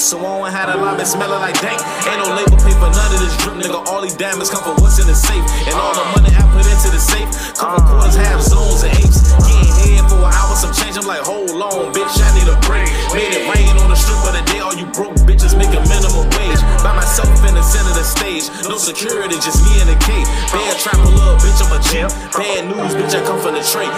[0.06, 1.82] So I don't have a lie, smelling like dank.
[2.06, 2.94] Ain't no label paper.
[2.94, 3.82] none of this drip, nigga.
[3.90, 5.42] All these diamonds come from what's in the safe.
[5.66, 6.14] And all the uh.
[6.14, 7.26] money I put into the safe
[7.58, 7.82] come uh.
[7.82, 9.34] quarters, half zones, and apes.
[9.50, 10.94] Getting in for an hour, some change.
[11.02, 12.86] I'm like, hold on, bitch, I need a break.
[13.18, 14.62] Made it rain on the strip of the day.
[14.62, 16.62] All you broke bitches make a minimum wage.
[16.86, 18.46] By myself in the center of the stage.
[18.70, 20.30] No security, just me and the cake.
[20.54, 22.14] Bad trap a little bitch, I'm a champ.
[22.30, 23.90] Bad news, bitch, I come from the trade.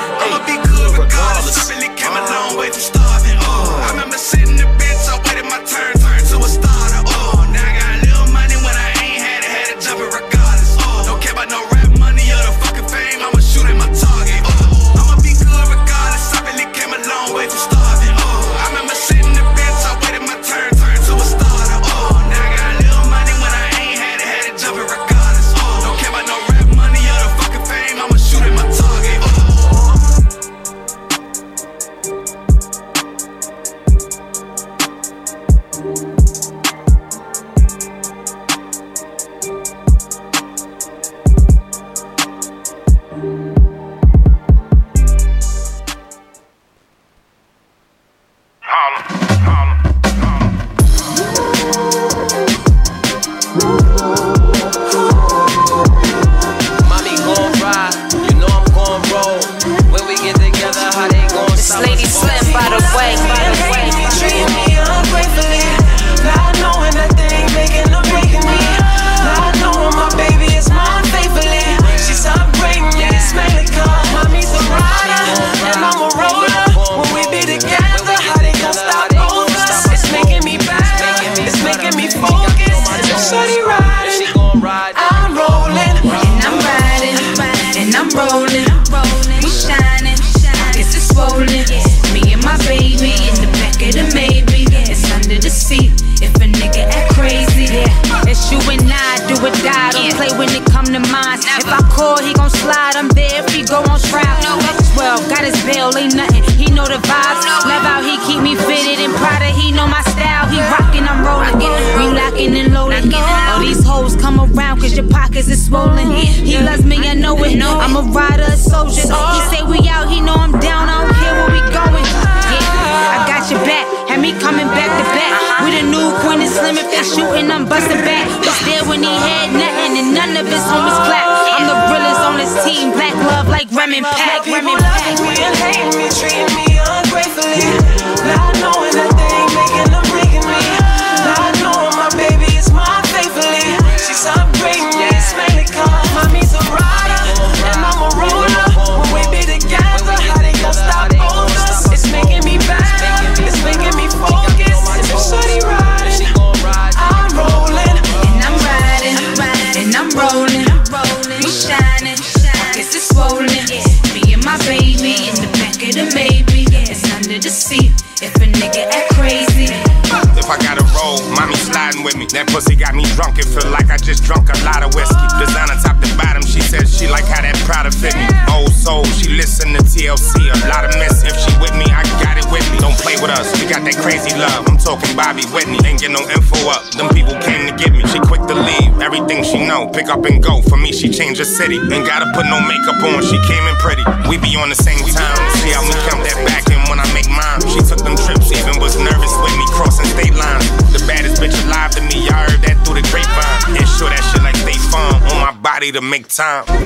[206.38, 206.77] Time.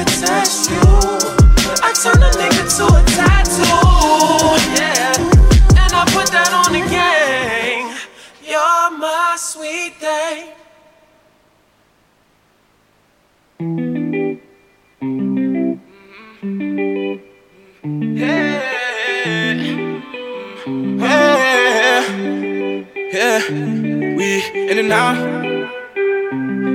[0.00, 0.80] Nigga touched you.
[1.82, 3.64] I turn a nigga to a tattoo.
[4.78, 5.82] Yeah.
[5.82, 7.94] And I put that on the gang.
[8.42, 10.52] You're my sweet thing.
[24.70, 25.16] In and out.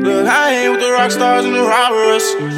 [0.03, 2.54] Look, I ain't with the rock stars and the robbers.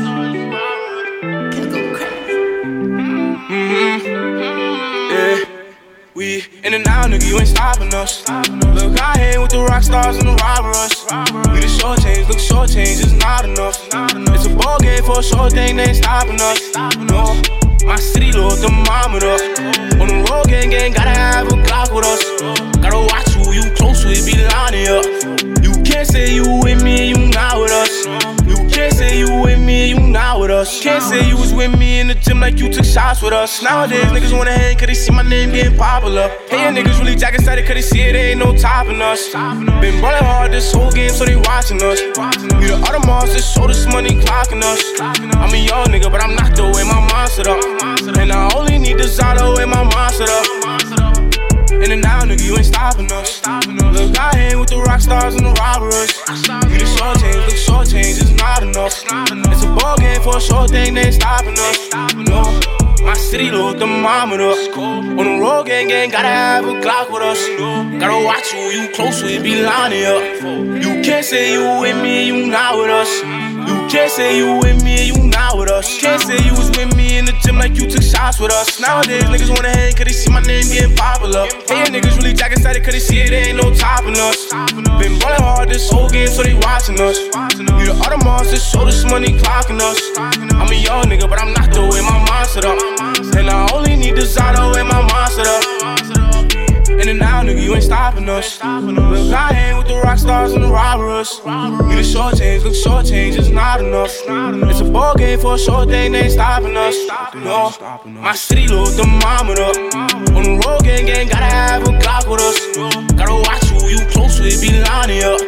[7.07, 8.27] Nigga, you ain't stopping us.
[8.75, 11.05] Look, I ain't with the rock stars and the robbers.
[11.53, 13.79] We the short change, look, short change is not enough.
[14.35, 16.59] It's a ball game for a short thing, they ain't stopping us.
[17.09, 17.39] No.
[17.85, 19.39] My city low thermometer.
[20.03, 22.21] On the road, gang, gang, gotta have a Glock with us.
[22.84, 25.05] Gotta watch who you close with, be lining up.
[25.63, 28.05] You can't say you with me, you not with us.
[28.43, 30.84] You can't say you with me, you not with us.
[30.84, 33.64] Can't say you was with me in the gym like you took shots with us.
[33.64, 36.28] Nowadays, niggas wanna hang cause they see my name getting popular.
[36.48, 39.34] Hey, niggas really jack excited cause they see it ain't no topping us.
[39.82, 42.02] Been ballin' hard this whole game, so they watching us.
[42.60, 44.82] We the other monsters, so this money clocking us.
[45.02, 48.18] I'm a young nigga, but I'm not the way my mindset up.
[48.20, 50.77] And I only need the Zalo and my mindset up.
[51.84, 53.41] In and out, nigga, you ain't stopping us.
[53.45, 56.12] Look, I ain't with the rock stars and the robbers.
[56.70, 58.94] We the short change, look, short change is not enough.
[59.54, 61.90] It's a ball game for a short thing, they ain't stopping us.
[62.18, 62.41] No.
[63.06, 64.52] My city low thermometer.
[64.76, 67.40] On the road, gang, gang, gotta have a Glock with us.
[68.02, 70.22] Gotta watch who you close with, be lining up.
[70.84, 73.12] You can't say you with me, you not with us.
[73.70, 76.02] You can't say you with me, you not with us.
[76.02, 78.80] Can't say you was with me the gym like you took shots with us.
[78.80, 81.44] Nowadays, niggas wanna hang cause they see my name getting popular.
[81.68, 84.48] Hey, niggas really jack excited cause they see it ain't no topping us.
[84.95, 87.20] Been ballin' hard this whole game, so they watching us.
[87.60, 89.99] We the other monsters, so this money clocking us.
[90.56, 92.80] I'm a young nigga, but I'm not the way my mindset up.
[93.36, 95.77] And I only need the Zato and my mindset up.
[97.07, 98.61] In and nigga, you ain't stopping us.
[98.61, 101.39] Look, I ain't with the rock stars and the robbers.
[101.88, 104.11] We the short change, look, short change is not enough.
[104.69, 106.97] It's a ball game for a short thing, they ain't stopping us.
[107.34, 107.71] No,
[108.07, 109.71] my city low thermometer.
[110.35, 112.59] On the road, gang, gang, gotta have a Glock with us.
[113.15, 115.39] Gotta watch who you close with, be lining up.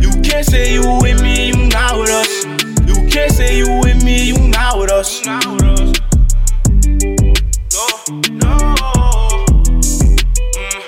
[0.00, 2.44] You can't say you with me, you not with us.
[2.86, 5.26] You can't say you with me, you not with us.
[5.26, 5.40] No,
[8.30, 8.99] no.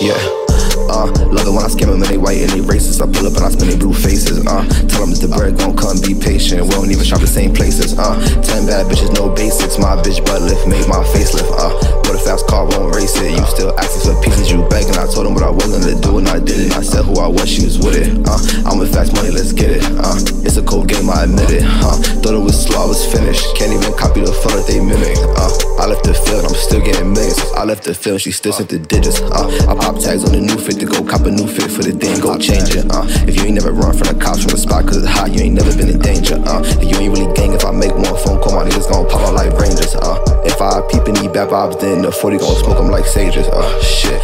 [0.00, 0.49] Yeah.
[0.90, 2.98] Uh, love it when I scam them and they white and they racist.
[2.98, 4.42] I pull up and I spin they blue faces.
[4.42, 6.66] Uh, tell them it's the bread gon' come, be patient.
[6.66, 7.94] We don't even shop the same places.
[7.94, 9.78] Uh, ten bad bitches, no basics.
[9.78, 11.46] My bitch butt lift, made my facelift.
[11.54, 11.70] Uh,
[12.02, 13.30] but a fast car won't race it.
[13.30, 14.98] You still asking for pieces, you begging.
[14.98, 16.72] I told them what I was gonna do and I did it.
[16.74, 18.10] I said who I was, she was with it.
[18.26, 19.86] Uh, I'm with fast money, let's get it.
[19.86, 21.62] Uh, it's a cold game, I admit it.
[21.62, 23.46] Uh, thought it was slow, I was finished.
[23.54, 25.14] Can't even copy the flow that they mimic.
[25.38, 27.38] Uh, I left the field, I'm still getting millions.
[27.54, 29.20] I left the field, she still sent the digits.
[29.20, 31.82] Uh, I pop tags on the new fit to go cop a new fit for
[31.82, 32.88] the thing, go change it.
[32.90, 35.28] Uh, if you ain't never run from the cops from the spot cause it's hot,
[35.30, 36.40] you ain't never been in danger.
[36.40, 39.20] Uh, you ain't really gang if I make one phone call, my niggas gon' pop
[39.20, 39.94] out like Rangers.
[39.94, 43.46] Uh, if I peep and bad vibes, then the 40 gon' smoke them like sages.
[43.48, 44.20] Uh, shit.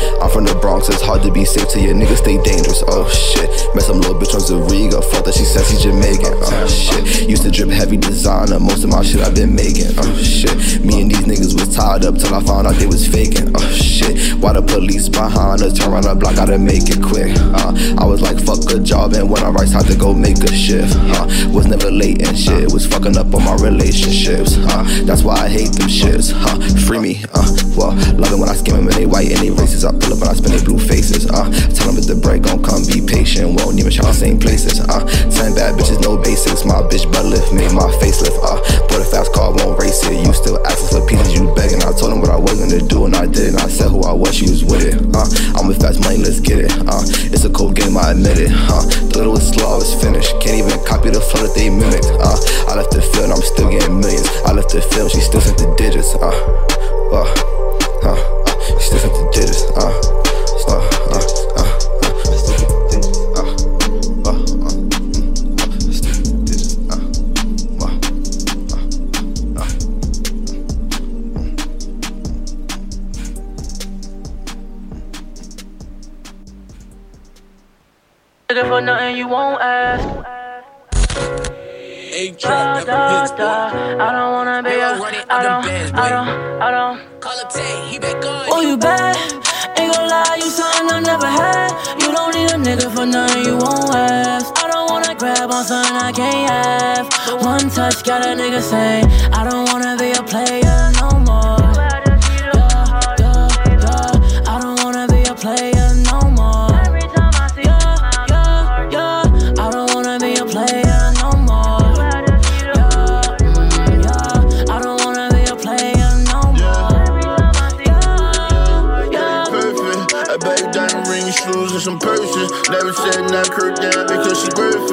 [0.77, 2.85] Bronx, it's hard to be safe till your niggas stay dangerous.
[2.87, 3.49] Oh shit.
[3.75, 6.37] Met some little bitch on Zariga, fuck that she says she's Jamaican.
[6.37, 7.31] Oh shit.
[7.31, 9.89] Used to drip heavy designer, most of my shit I've been making.
[9.97, 10.85] Oh shit.
[10.85, 13.57] Me and these niggas was tied up till I found out they was faking.
[13.57, 14.37] Oh shit.
[14.37, 15.73] Why the police behind us?
[15.79, 17.33] Turn around the block, gotta make it quick.
[17.57, 20.37] Uh, I was like, fuck a job, and when I rise, time to go make
[20.45, 20.93] a shift.
[21.17, 21.25] Uh,
[21.57, 24.61] was never late and shit, was fucking up on my relationships.
[24.61, 26.37] Uh, that's why I hate them shits.
[26.37, 26.61] Huh?
[26.85, 27.25] Free me.
[27.33, 27.49] Uh,
[27.81, 29.89] well, love it when I skim them and they white and they racist.
[29.89, 31.31] I pull up and I spin they blue faces.
[31.31, 33.55] Uh, tell them if the break gon' come, be patient.
[33.55, 34.83] Won't even shine the same places.
[34.83, 36.67] Uh, ten bad bitches, no basics.
[36.67, 38.35] My bitch butt lift, made my facelift.
[38.43, 38.59] Uh,
[38.91, 40.19] bought a fast car, won't race it.
[40.27, 41.79] You still asking for pieces, you begging.
[41.87, 43.63] I told them what I was gonna do and I did it.
[43.63, 44.99] I said who I was, she was with it.
[45.15, 46.75] Uh, I'm with fast money, let's get it.
[46.91, 48.51] Uh, it's a cold game, I admit it.
[48.51, 48.83] Uh,
[49.15, 50.35] thought it was slow, it's finished.
[50.43, 52.11] Can't even copy the flow that they mimicked.
[52.19, 52.37] Uh,
[52.67, 54.27] I left the field, I'm still getting millions.
[54.43, 56.11] I left the field, she still sent the digits.
[56.19, 56.35] Uh,
[57.15, 57.23] uh,
[58.03, 58.19] uh,
[58.83, 59.63] she still sent the digits.
[59.79, 59.95] Uh,
[78.77, 80.05] for nothing you won't ask.
[82.13, 83.53] Da, trap, da, never da.
[84.05, 84.93] I don't wanna be a,
[85.31, 85.65] I don't,
[86.05, 86.29] I don't,
[86.67, 87.21] I don't.
[87.21, 88.49] Call up Tay, he been gone.
[88.53, 89.17] Oh, you bad?
[89.79, 91.71] Ain't gon' lie, you something I never had.
[92.03, 94.53] You don't need a nigga for nothing you won't ask.
[94.63, 97.07] I don't wanna grab on something I can't have.
[97.43, 99.01] One touch got a nigga say,
[99.33, 100.86] I don't wanna be a player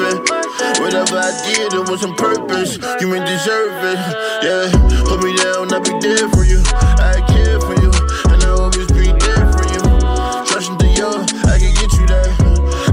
[0.03, 0.79] it.
[0.79, 2.77] Whatever I did, it was on purpose.
[2.99, 3.99] You ain't deserve it.
[4.43, 4.69] Yeah,
[5.07, 6.61] hold me down, I'll be there for you.
[6.99, 7.91] I care for you,
[8.31, 9.81] and I'll always be there for you.
[10.47, 11.09] Trust into you,
[11.47, 12.29] I can get you that.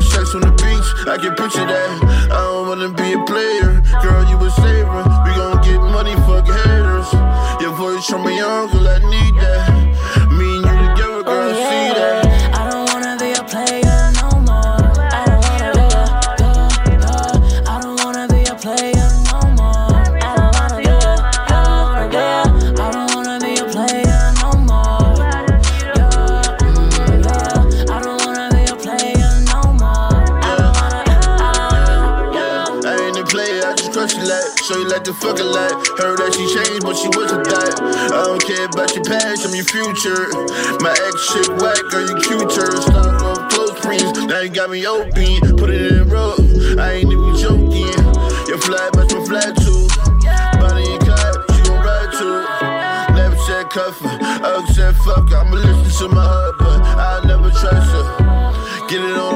[0.00, 1.90] Sex on the beach, I can picture that.
[2.30, 5.04] I don't wanna be a player, girl, you a saver.
[5.24, 7.10] We gon' get money, fuck haters.
[7.60, 8.79] Your voice from my uncle,
[35.10, 35.74] the fuck a lot.
[35.98, 37.74] Heard that she changed, but she wasn't that.
[38.14, 40.30] I don't care about your past, I'm your future.
[40.78, 42.70] My ex shit whack, girl, you cuter.
[42.78, 45.58] Stock off close friends, now you got me open.
[45.58, 46.38] Put it in rough,
[46.78, 47.98] I ain't even joking.
[48.46, 49.82] Your fly, but my fly too.
[50.62, 52.38] Body and clap, she gon' ride too.
[53.18, 55.26] Never said cuff her, I said fuck.
[55.26, 58.06] I'ma listen to my heart, but I'll never trust her.
[58.86, 59.29] Get it on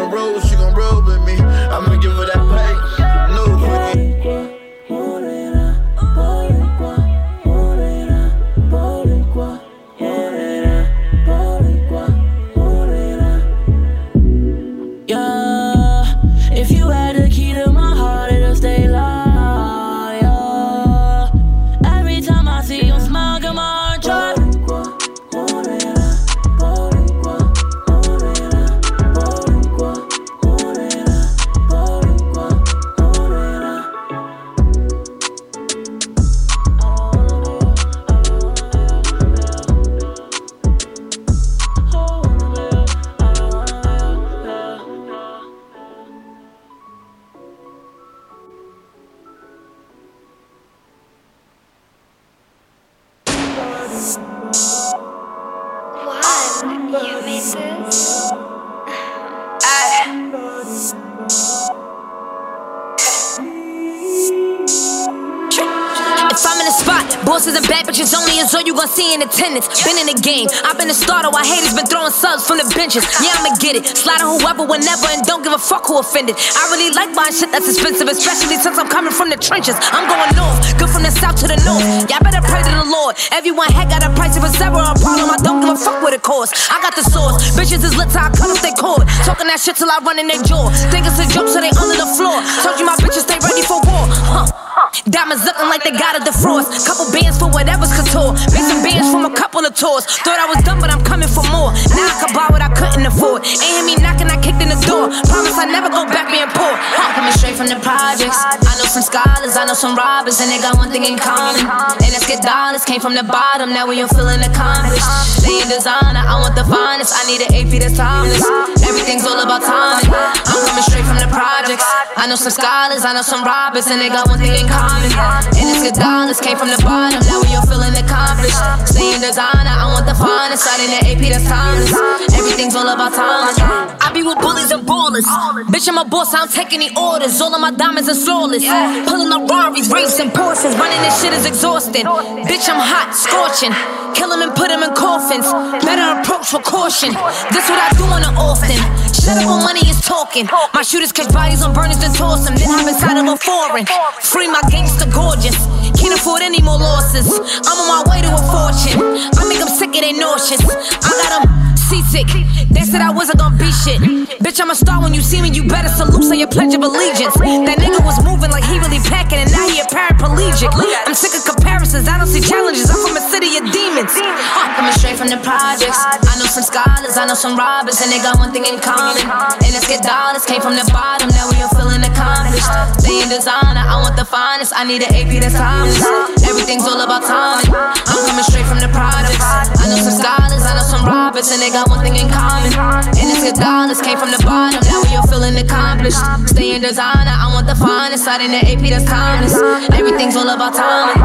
[69.14, 69.70] in attendance.
[69.86, 72.66] Been in the game, I've been a starter while haters been throwing subs from the
[72.74, 73.06] benches.
[73.22, 73.86] Yeah, I'ma get it.
[73.86, 76.34] Slide on whoever, whenever, and don't give a fuck who offended.
[76.34, 79.78] I really like buying shit that's expensive, especially since I'm coming from the trenches.
[79.94, 81.86] I'm going north, good from the south to the north.
[82.10, 83.14] Y'all better pray to the Lord.
[83.30, 85.30] Everyone had got a price ever a problem.
[85.30, 86.68] I don't give a fuck what it costs.
[86.70, 87.54] I got the source.
[87.54, 89.06] Bitches is lit till I cut off their cord.
[89.22, 90.70] Talking that shit till I run in their jaw.
[90.90, 92.42] Think it's a joke, so they under the floor.
[92.66, 94.10] Told you my bitches stay ready for war.
[94.10, 94.73] Huh.
[95.02, 96.70] Diamonds looking like they got a defrost.
[96.86, 98.30] Couple bands for whatever's couture.
[98.54, 100.06] Made some bands from a couple of tours.
[100.22, 101.74] Thought I was done, but I'm coming for more.
[101.90, 103.42] Now I can buy what I couldn't afford.
[103.42, 105.10] Ain't hear me knocking, I kicked in the door.
[105.26, 106.78] Promise I never go back being poor.
[106.78, 108.38] I'm Coming straight from the projects.
[108.38, 111.66] I know some scholars, I know some robbers, and they got one thing in common.
[111.66, 112.86] And let's get dollars.
[112.86, 115.02] Came from the bottom, now we are feeling accomplished.
[115.42, 117.10] Staying designer, I want the finest.
[117.18, 118.46] I need an AP that's timeless.
[118.86, 120.12] Everything's all about timing.
[120.14, 121.86] I'm coming straight from the projects.
[122.14, 124.83] I know some scholars, I know some robbers, and they got one thing in common.
[124.84, 128.58] And it's good dollars came from the bottom, now we all feeling accomplished.
[128.84, 130.68] Staying designer, I want the finest.
[130.76, 131.92] Need an AP that's timeless.
[132.34, 133.56] Everything's all about timing.
[134.00, 135.24] I be with bullies and ballers.
[135.72, 137.40] Bitch, I'm a boss, I don't take any orders.
[137.40, 138.64] All of my diamonds are flawless.
[139.08, 140.76] Pulling up Rarries, racing Porsches.
[140.76, 142.04] Running this shit is exhausting.
[142.44, 143.72] Bitch, I'm hot, scorching.
[144.14, 145.46] Kill and put in coffins.
[145.82, 147.10] Better approach with caution.
[147.50, 148.78] This what I do on the often.
[149.10, 150.46] Shut up when money is talking.
[150.72, 152.54] My shooters catch bodies on burners and toss them.
[152.54, 153.86] Then hop inside of a foreign.
[154.22, 155.56] Free my gangster gorgeous.
[155.94, 157.30] Can't afford any more losses.
[157.66, 158.98] I'm on my way to a fortune.
[159.38, 160.62] I make them sick of they nauseous.
[161.06, 162.28] I got them seasick.
[162.72, 164.00] They said I wasn't gonna be shit.
[164.40, 165.50] Bitch, I'm a star when you see me.
[165.50, 167.36] You better salute, say your pledge of allegiance.
[167.36, 170.72] That nigga was moving like he really packing, and now he a paraplegic.
[170.72, 172.08] I'm sick of comparisons.
[172.08, 172.88] I don't see challenges.
[172.88, 174.12] I'm from a city of demons.
[174.16, 176.00] Uh, coming straight from the projects.
[176.24, 179.22] I know some scholars, I know some robbers, and they got one thing in common.
[179.60, 180.46] And let's get dollars.
[180.48, 182.68] Came from the bottom, now we all feeling accomplished.
[183.00, 184.72] Staying designer, I want the finest.
[184.72, 186.00] I need an AP that's timeless.
[186.48, 187.74] Everything's all about timing.
[187.74, 189.44] I'm coming straight from the projects.
[189.82, 192.70] I know some scholars, I know some robbers, and they got one thing in common.
[193.18, 194.00] And it's good dollars.
[194.00, 196.22] Came from the bottom, now we all feeling accomplished.
[196.46, 198.28] Staying designer, I want the finest.
[198.28, 199.58] I need an AP that's timeless.
[199.90, 201.18] Everything's all about timing.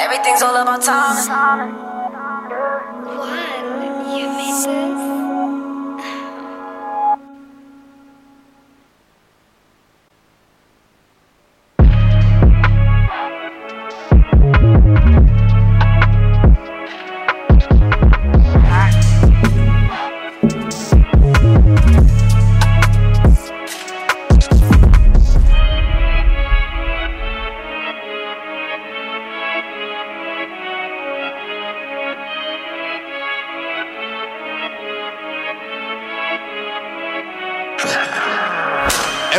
[0.00, 1.76] Everything's all about timing.
[4.16, 5.15] You made this.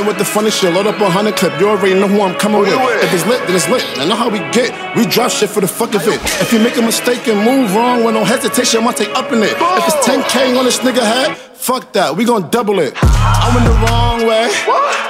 [0.07, 1.59] With the funny shit, load up a hundred clip.
[1.59, 2.69] You already know who I'm coming with.
[3.03, 3.83] If it's lit, then it's lit.
[3.99, 4.71] I know how we get.
[4.95, 6.19] We drop shit for the fuck of it.
[6.41, 9.43] If you make a mistake and move wrong with no hesitation, I'ma take up in
[9.43, 9.51] it.
[9.51, 12.15] If it's 10K on this nigga head, fuck that.
[12.15, 12.93] We gon' double it.
[13.03, 14.47] I went the wrong way.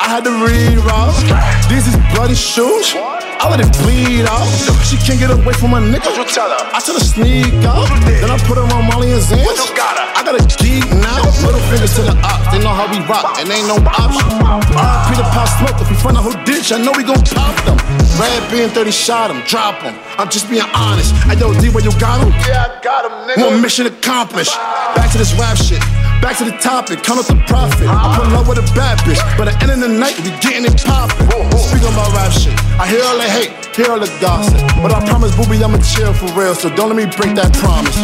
[0.02, 1.70] I had to reroute.
[1.70, 3.17] These is bloody shoes.
[3.40, 4.48] I let it bleed out.
[4.82, 6.10] She can't get away from my nigga.
[6.10, 7.88] I tell her sneak out.
[8.06, 9.62] Then I put her on Molly and Xans.
[9.78, 11.22] I got a geek now.
[11.46, 12.50] Little fingers to the ops.
[12.52, 14.26] They know how we rock, and ain't no option.
[14.74, 15.78] RP the pop smoke.
[15.82, 17.78] If we find out who did, I know we gon' pop them.
[18.18, 19.94] Red being 30 shot him, drop him.
[20.18, 21.14] I'm just being honest.
[21.28, 22.34] I yo, D, where you got him?
[22.48, 23.52] Yeah, I got him, nigga.
[23.52, 24.56] One mission accomplished.
[24.96, 25.84] Back to this rap shit.
[26.22, 27.88] Back to the topic, count up the profit.
[27.88, 30.34] I'm put love with a bad bitch, but at the end of the night, we
[30.44, 31.30] getting it poppin'.
[31.56, 34.60] Speaking about rap shit, I hear all the hate, hear all the gossip.
[34.82, 37.96] But I promise, booby, I'ma chill for real, so don't let me break that promise.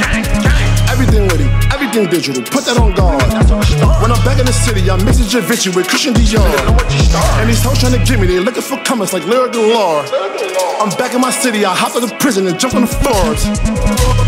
[0.87, 3.25] Everything with him, everything digital, put that on guard.
[3.99, 6.45] When I'm back in the city, I'm mixing Givenchy with Christian Dior.
[7.41, 10.05] And these hoes trying to get me, they looking for comments like Lyrical Galore.
[10.79, 13.49] I'm back in my city, I hop out of prison and jump on the floors.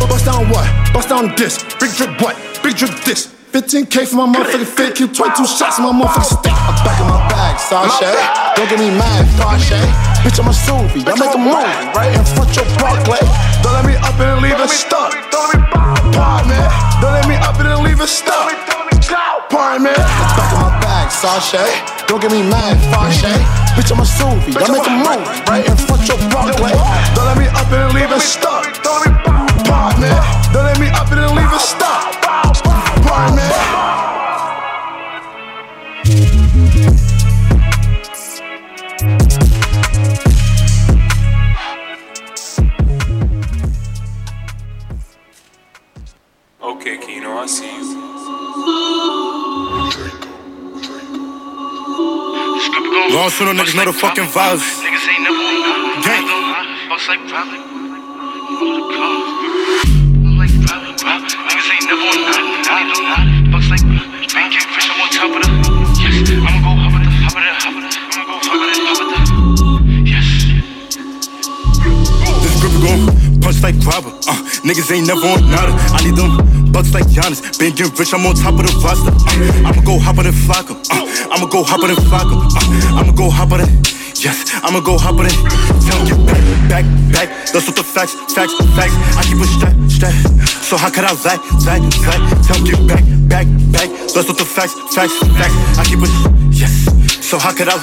[0.09, 0.67] Bust down what?
[0.93, 1.61] Bust down this.
[1.79, 2.35] Big drip what?
[2.63, 3.34] Big drip this.
[3.55, 6.51] 15k for my motherfucking fit, kill 22 shots in my motherfucking stick.
[6.51, 8.11] I'm back in my bag, Sasha.
[8.59, 9.79] Don't get me mad, Fashe.
[10.27, 11.63] Bitch, I'm a Suvi, I make a movie
[11.95, 13.23] right in front your Barclay.
[13.63, 15.15] Don't let me up and leave it stuck.
[15.15, 16.59] Me.
[16.99, 18.51] Don't let me up and leave it stuck.
[18.51, 19.87] Me.
[19.87, 21.63] I'm back in my bag, Sasha.
[22.11, 23.39] Don't get me mad, Fashe.
[23.79, 26.75] Bitch, I'm a Suvi, I make a movie right in front your Barclay.
[27.15, 28.67] Don't let me up and leave it stuck.
[28.83, 30.11] Pardon me.
[30.11, 32.14] Up man Don't let me up and leave it stuck.
[47.35, 47.95] Okay, Kino, I see you.
[53.75, 54.63] know the fucking vibes.
[54.79, 55.99] Niggas ain't never on none.
[56.01, 56.23] Gang.
[56.87, 57.59] Bucks like private.
[60.39, 61.35] Like private, private.
[61.35, 62.47] Niggas ain't never on none.
[62.71, 63.27] I do not.
[63.51, 64.15] Bucks like private.
[64.31, 65.49] Get rich, I'm on top of the.
[65.99, 67.99] Yes, I'ma go hop at the, hop at the, hop at the.
[68.15, 69.35] I'ma go hop at the, hop at the.
[70.07, 70.27] Yes.
[72.43, 73.77] This grip gon' punch like.
[73.85, 75.69] Uh, niggas ain't never on nada.
[75.93, 77.39] I need them bucks like Giannis.
[77.59, 79.13] Been getting rich, I'm on top of the roster.
[79.13, 80.73] Uh, I'ma go hop on the Flacco.
[80.89, 82.41] Uh, I'ma go hop on the Flacco.
[82.41, 83.69] Uh, I'ma go hop on it.
[84.17, 85.37] Yes, I'ma go hop on it.
[85.85, 87.29] Tell get back, back, back.
[87.53, 88.95] That's what the facts, facts, facts.
[89.13, 90.15] I keep a strap, strap.
[90.65, 91.39] So how could I lag,
[91.69, 92.21] lag, lag?
[92.49, 93.89] Tell get back, back, back.
[94.09, 95.55] That's what the facts, facts, facts.
[95.77, 96.09] I keep a
[96.49, 96.94] yes.
[97.25, 97.73] So how could I?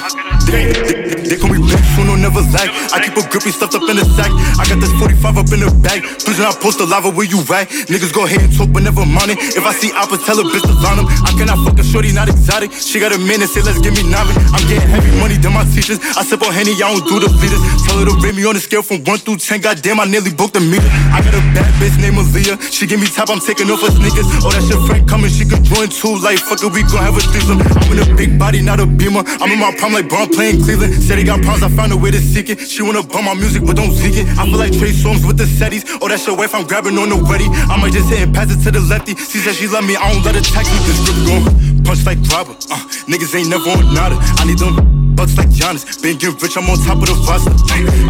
[0.47, 2.71] They, they, they call me bitch, who no never lag.
[2.95, 4.31] I keep a grippy stuffed up in the sack.
[4.55, 5.99] I got this 45 up in the bag.
[6.23, 7.67] Please do not post the lava where you at.
[7.91, 9.39] Niggas go ahead and talk, but never mind it.
[9.59, 11.11] If I see Appa, tell a bitch to line them.
[11.27, 12.71] I cannot fuck a shorty, not exotic.
[12.71, 14.39] She got a minute, say let's give me novice.
[14.55, 15.99] I'm getting heavy money than my teachers.
[16.15, 17.59] I sip on Henny, I don't do the feeders.
[17.83, 19.59] Tell her to rate me on a scale from 1 through 10.
[19.59, 20.87] Goddamn, I nearly booked a meter.
[21.11, 22.63] I got a bad bitch named Aaliyah.
[22.71, 24.23] She give me top, I'm taking off her sneakers.
[24.39, 26.15] Oh, that shit Frank coming, she could join too.
[26.23, 27.59] Like, fuck it, we gon' have a threesome.
[27.59, 29.27] I'm in a big body, not a beamer.
[29.41, 30.93] I'm in my prime like Bron playing Cleveland.
[31.01, 32.59] Said he got problems, I found a way to seek it.
[32.59, 34.27] She wanna bump my music, but don't seek it.
[34.37, 35.83] I feel like Trey Songz with the setties.
[36.01, 37.45] Oh, that's your wife, I'm grabbing on the ready.
[37.69, 39.15] I might just hit and pass it to the lefty.
[39.15, 40.79] She said she love me, I don't let her text me.
[40.85, 42.53] This grip gon' punch like grabber.
[42.69, 44.17] Uh, niggas ain't never on nada.
[44.39, 46.01] I need them bucks like Giannis.
[46.01, 47.53] Been getting rich, I'm on top of the roster.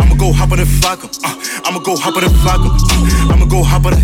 [0.01, 1.07] I'ma go hop on the Flacco.
[1.23, 1.35] Uh,
[1.65, 2.69] I'ma go hop on the Flacco.
[2.69, 4.01] Uh, I'ma go hop on the.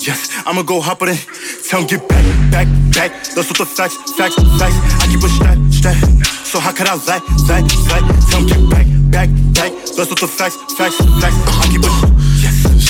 [0.00, 1.26] Yes, I'ma go hop on it.
[1.68, 3.10] Tell him get back, back, back.
[3.34, 4.76] That's what the facts, facts, facts.
[4.98, 5.96] I keep a strap, strap.
[6.44, 8.04] So how could I lag, lag, lag?
[8.30, 9.72] Tell him get back, back, back.
[9.94, 11.38] That's what the facts, facts, facts.
[11.46, 12.11] I keep a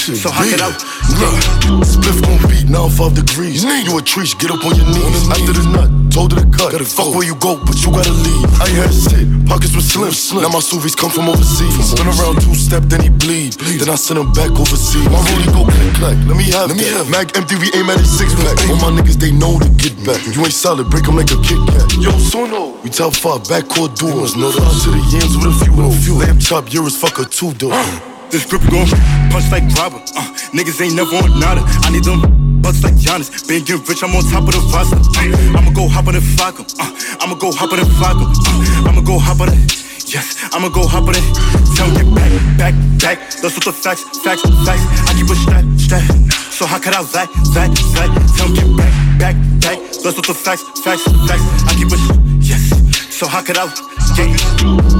[0.02, 0.66] So how could I?
[1.14, 3.62] Look, spliff gon' beat 95 degrees.
[3.62, 5.30] You a treat, get up on your knees.
[5.30, 6.74] After the nut, told her to cut.
[6.82, 8.50] Fuck where you go, but you gotta leave.
[8.58, 10.42] I ain't had shit, pockets were slim.
[10.42, 11.70] Now my sous come from overseas.
[11.86, 13.54] Spin around two step, then he bleed.
[13.78, 15.06] Then I send him back overseas.
[15.06, 16.18] My rollie go click clack.
[16.26, 17.06] Let me have that.
[17.06, 18.58] Mag empty, we aim at his six pack.
[18.74, 20.18] All my niggas, they know to get back.
[20.18, 20.34] Mm-hmm.
[20.34, 21.86] You ain't solid, break 'em like a Kit Kat.
[22.02, 23.94] Yo, Sono, we top five, backcourt.
[24.02, 26.18] Know that to the yams with a few, with a few.
[26.18, 27.70] Lamb chop, euros, fuck a two door.
[28.32, 28.88] This grip gon'
[29.28, 30.00] punch like grabber.
[30.16, 30.24] Uh,
[30.56, 31.60] niggas ain't never on nada.
[31.84, 33.28] I need them bucks like Giannis.
[33.46, 34.96] Been getting rich, I'm on top of the roster.
[34.96, 36.64] Uh, I'ma go hop on the Flacco.
[36.80, 36.88] Uh,
[37.20, 38.24] I'ma go hop on the Flacco.
[38.24, 39.60] Uh, I'ma go hop on the.
[40.08, 41.20] Yes, I'ma go hop on it.
[41.76, 43.18] Tell get back, back, back.
[43.44, 44.80] That's what the facts, facts, facts.
[45.04, 46.00] I keep a strap, strap.
[46.56, 47.68] So how could I lag, lag,
[48.00, 48.10] lag?
[48.32, 49.76] Tell get back, back, back.
[50.00, 51.44] That's what the facts, facts, facts.
[51.68, 52.00] I keep a
[52.40, 52.64] yes.
[53.12, 53.68] So how could I?
[54.16, 54.91] Yeah.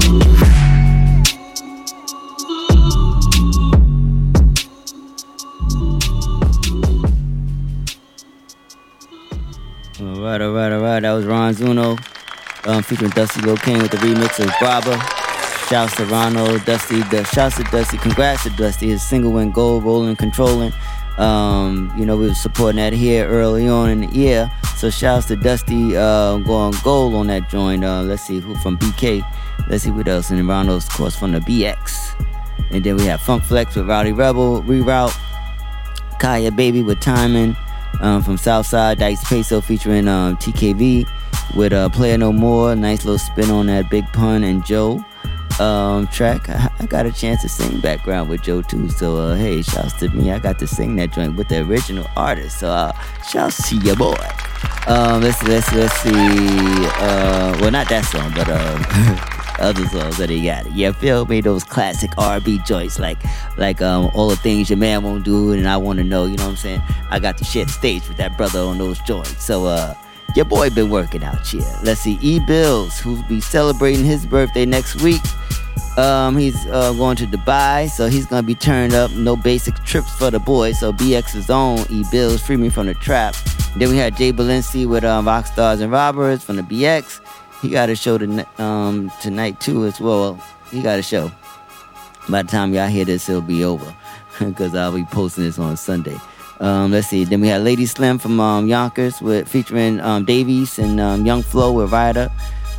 [10.23, 11.01] Right, all right, all right.
[11.01, 11.99] That was Ron Suno
[12.65, 14.97] um, featuring Dusty Locane with the remix of Braba.
[15.67, 17.01] Shouts to Ronald, Dusty.
[17.03, 17.97] The shouts to Dusty.
[17.97, 18.87] Congrats to Dusty.
[18.87, 20.71] His single went gold, rolling, controlling.
[21.17, 24.49] Um, you know, we were supporting that here early on in the year.
[24.77, 27.83] So shouts to Dusty uh, going gold on that joint.
[27.83, 29.29] Uh, let's see who from BK.
[29.67, 30.29] Let's see what else.
[30.29, 32.25] And Ronald's, of course, from the BX.
[32.71, 35.19] And then we have Funk Flex with Rowdy Rebel, Reroute,
[36.21, 37.57] Kaya Baby with Timing
[38.01, 41.07] um, from Southside, Dice Peso featuring um, TKV
[41.55, 42.75] with uh, Player No More.
[42.75, 45.03] Nice little spin on that Big Pun and Joe
[45.59, 46.49] um, track.
[46.49, 48.89] I, I got a chance to sing background with Joe too.
[48.89, 50.31] So uh, hey, shouts to me.
[50.31, 52.59] I got to sing that joint with the original artist.
[52.59, 52.93] So uh,
[53.29, 54.15] shouts to your boy.
[54.87, 56.11] Um, let's let's let's see.
[56.13, 59.29] Uh, well, not that song, but uh,
[59.59, 60.71] other songs that he got.
[60.73, 61.41] Yeah, feel me?
[61.41, 63.17] Those classic R&B joints, like
[63.57, 66.25] like um all the things your man won't do, and I want to know.
[66.25, 66.81] You know what I'm saying?
[67.09, 69.43] I got to share stage with that brother on those joints.
[69.43, 69.95] So uh.
[70.35, 71.61] Your boy been working out here.
[71.83, 75.21] Let's see, E Bills, who'll be celebrating his birthday next week.
[75.95, 79.11] Um, he's uh, going to Dubai, so he's gonna be turned up.
[79.11, 80.71] No basic trips for the boy.
[80.71, 83.35] So BX's own E Bills, free me from the trap.
[83.75, 87.19] Then we had Jay Balenci with um, Rockstars and Robbers from the BX.
[87.63, 90.33] He got a show tonight, um, tonight too as well.
[90.69, 91.31] He got a show.
[92.27, 93.95] By the time y'all hear this, it'll be over
[94.39, 96.17] because I'll be posting this on Sunday.
[96.59, 97.23] Um, let's see.
[97.23, 101.41] Then we had Lady Slim from um, Yonkers with featuring um, Davies and um, Young
[101.41, 102.29] Flow with Ryder.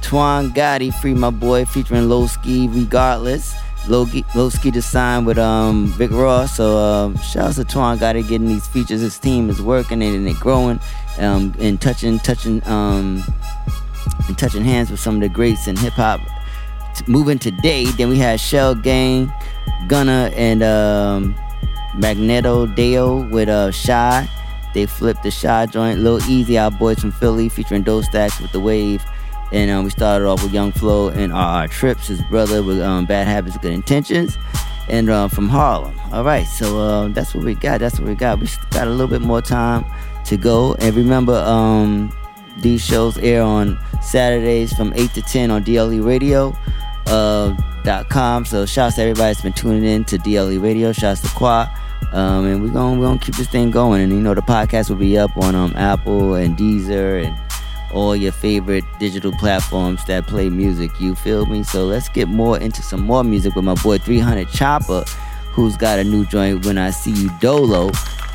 [0.03, 3.55] Twan Gotti, Free My Boy, featuring Low Ski, Regardless.
[3.89, 6.59] Low, Ski to sign with um, Vic Ross.
[6.59, 9.01] So um, shout out to Twan Gotti getting these features.
[9.01, 10.79] His team is working and they're growing
[11.19, 13.25] um, and touching, touching, um,
[14.29, 16.21] and touching hands with some of the greats in hip hop.
[17.07, 19.33] Moving today, then we had Shell Gang,
[19.89, 21.35] Gunna, and um,
[21.97, 24.29] Magneto Deo with uh, Shy.
[24.75, 26.01] They flipped the Shy joint.
[26.01, 29.05] Lil Easy, our boys from Philly, featuring Doe Stacks with The Wave.
[29.53, 33.07] And um, we started off with Young Flo and RR Trips, his brother with um,
[33.07, 34.37] Bad Habits, Good Intentions,
[34.89, 35.95] and uh, from Harlem.
[36.13, 37.81] All right, so uh, that's what we got.
[37.81, 38.41] That's what we got.
[38.41, 39.85] We got a little bit more time
[40.25, 40.75] to go.
[40.81, 42.13] And remember, um,
[42.59, 46.57] these shows air on Saturdays from 8 to 10 on DLE Radio.
[47.07, 47.55] Uh,
[47.85, 48.45] dot com.
[48.45, 50.91] So shouts to everybody that's been tuning in to DLE Radio.
[50.93, 51.69] Shouts to Qua.
[52.13, 54.03] Um, and we're gonna we're gonna keep this thing going.
[54.03, 57.37] And you know the podcast will be up on um, Apple and Deezer and
[57.93, 60.91] all your favorite digital platforms that play music.
[60.99, 61.63] You feel me?
[61.63, 65.05] So let's get more into some more music with my boy 300 Chopper,
[65.53, 67.91] who's got a new joint when I see you Dolo.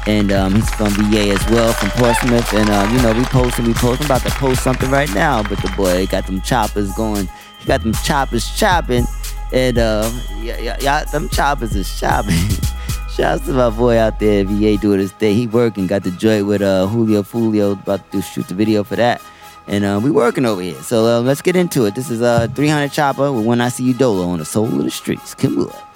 [0.09, 2.51] And um, he's from VA as well, from Portsmouth.
[2.53, 4.05] And uh, you know, we posting, we posting.
[4.05, 7.29] I'm about to post something right now, but the boy got them choppers going.
[7.59, 9.05] He got them choppers chopping.
[9.53, 12.33] And uh, yeah, yeah, yeah, them choppers is chopping.
[13.15, 15.35] Shouts to my boy out there, VA doing his thing.
[15.35, 18.95] He working, got the joint with uh, Julio Foolio, about to shoot the video for
[18.95, 19.21] that.
[19.67, 20.81] And uh, we working over here.
[20.81, 21.93] So uh, let's get into it.
[21.93, 24.83] This is uh, 300 Chopper with When I See You Dolo on the Soul of
[24.83, 25.35] the Streets.
[25.35, 25.88] Come on.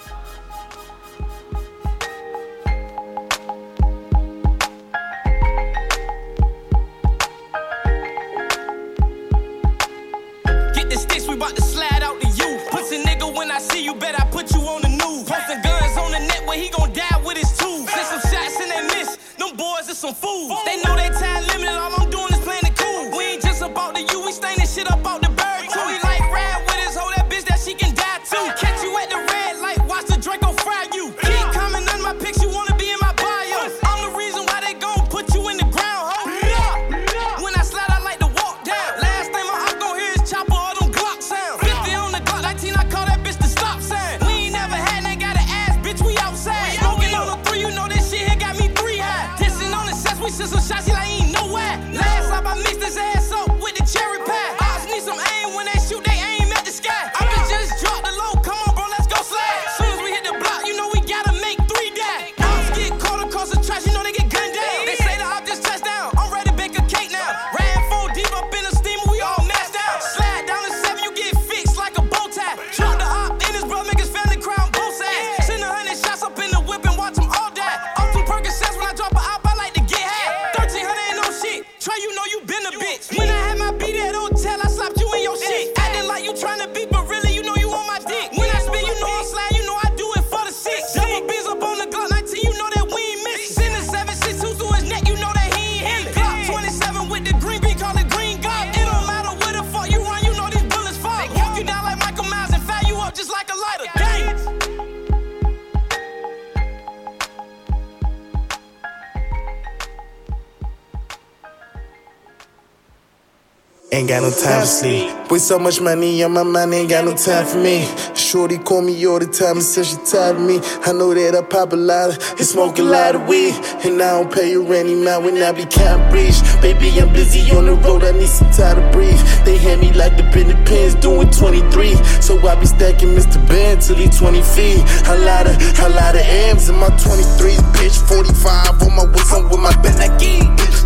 [115.44, 117.86] So much money on my mind, ain't got no time for me.
[118.16, 120.62] Shorty call me all the time and says she tired of me.
[120.88, 123.54] I know that I pop a lot of, and smoke a lot of weed.
[123.84, 126.40] And I don't pay you any amount when I be counting breach.
[126.62, 129.20] Baby, I'm busy on the road, I need some time to breathe.
[129.44, 131.96] They hand me like the Bennett pins doing 23.
[132.24, 133.36] So I be stacking Mr.
[133.50, 134.80] Ben till he 20 feet.
[135.12, 138.00] A lot of, a lot of M's in my 23s, bitch.
[138.08, 140.40] 45 on my wrist, I'm with my Benaki.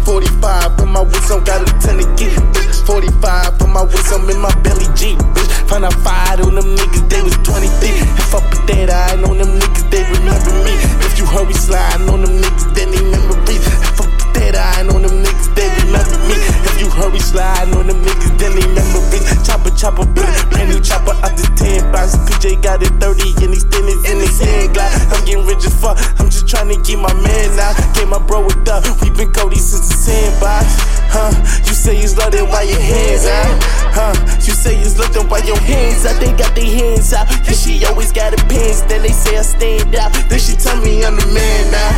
[0.03, 2.56] 45 on my wrist, I'm got a ton of get.
[2.88, 5.51] 45 on my wrist, I'm in my belly Jeep, bitch.
[5.68, 7.68] Find out five on them niggas, they was 23.
[8.15, 10.72] If I put that eye on them niggas, they remember me.
[11.03, 13.68] If you hurry sliding on them niggas, then they memories.
[13.91, 16.39] If I put that eye on them niggas, they remember me.
[16.64, 19.27] If you hurry sliding on them niggas, then they memories.
[19.43, 22.15] Chopper, chopper, brand brand new chopper out the 10 box.
[22.23, 24.95] PJ got it 30 and he standing in his hand glide.
[25.11, 27.76] I'm getting rich as fuck, I'm just trying to get my man out.
[27.91, 30.96] Get my bro with up, we been Cody since the sandbox.
[31.18, 31.34] Huh?
[31.65, 33.49] You say you love that, why your hands out?
[33.89, 34.14] Huh?
[34.45, 36.22] You say you love them, why your hands out?
[36.22, 37.26] They got their hands out.
[37.41, 40.14] Yeah, she always got her pants, then they say I stand out.
[40.30, 41.89] Then she tell me I'm the man now.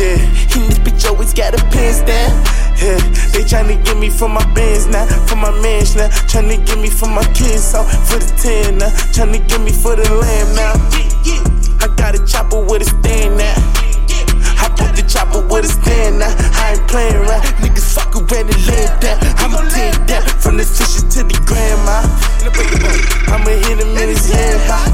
[0.00, 0.16] Yeah,
[0.56, 2.32] and this bitch always got her pants down.
[2.80, 2.96] Yeah,
[3.36, 6.08] they tryna get me from my bands now, for my mans now.
[6.32, 8.88] Tryna get me from my kids, so for the 10 now.
[9.12, 10.80] Tryna get me for the lamb now.
[11.84, 13.52] I got a chopper with a stand now.
[14.64, 16.32] I put the chopper with a stand now.
[16.56, 17.44] I ain't playing around.
[17.60, 17.84] Niggas
[18.32, 18.92] around and land.
[19.38, 22.00] I'ma take that from the fishes to the grandma.
[23.28, 24.88] I'ma hit him in his head high.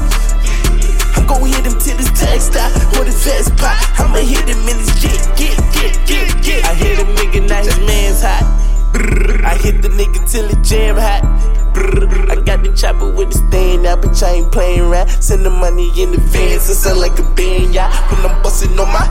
[1.15, 3.75] I'm gon' hit him till his text out or his vest pop.
[3.99, 6.65] I'ma hit him in his get, get, get, get, get.
[6.65, 8.43] I hit a nigga, now his man's hot.
[9.45, 11.23] I hit the nigga till it jam hot.
[12.29, 14.21] I got the chopper with the stand out, bitch.
[14.23, 15.09] I ain't playing around.
[15.09, 17.89] Send the money in advance, it sound like a band, yeah.
[18.11, 19.05] When I'm bustin' on my.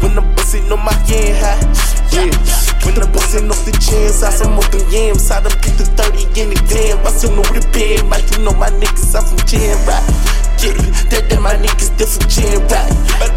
[0.00, 1.97] When I'm bustin' on my hand high.
[2.26, 2.84] Yeah.
[2.84, 5.30] When I'm bustin' off the jams, I some off the yams.
[5.30, 6.98] I done put the 30 in the damn.
[7.06, 10.47] I still know the pen, like you know my niggas, I'm from jam right.
[10.58, 10.74] Yeah,
[11.14, 12.90] that that my niggas different jam right.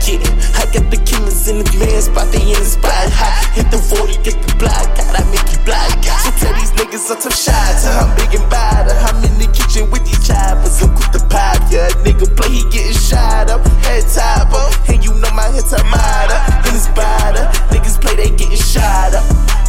[0.10, 0.26] Yeah,
[0.58, 3.14] I got the killers in the man spot, they in the spot.
[3.54, 6.02] Hit the 40, get the block, God, I make you blind.
[6.02, 8.90] So tell these niggas I'm tough shots, I'm big and bad.
[8.90, 11.62] I'm in the kitchen with these choppers, look with the pipe.
[11.70, 14.74] Yeah, nigga play, he getting shot up, head top up.
[14.90, 17.46] And you know my head top mada, in the spider.
[17.70, 19.61] Niggas play, they getting shot up.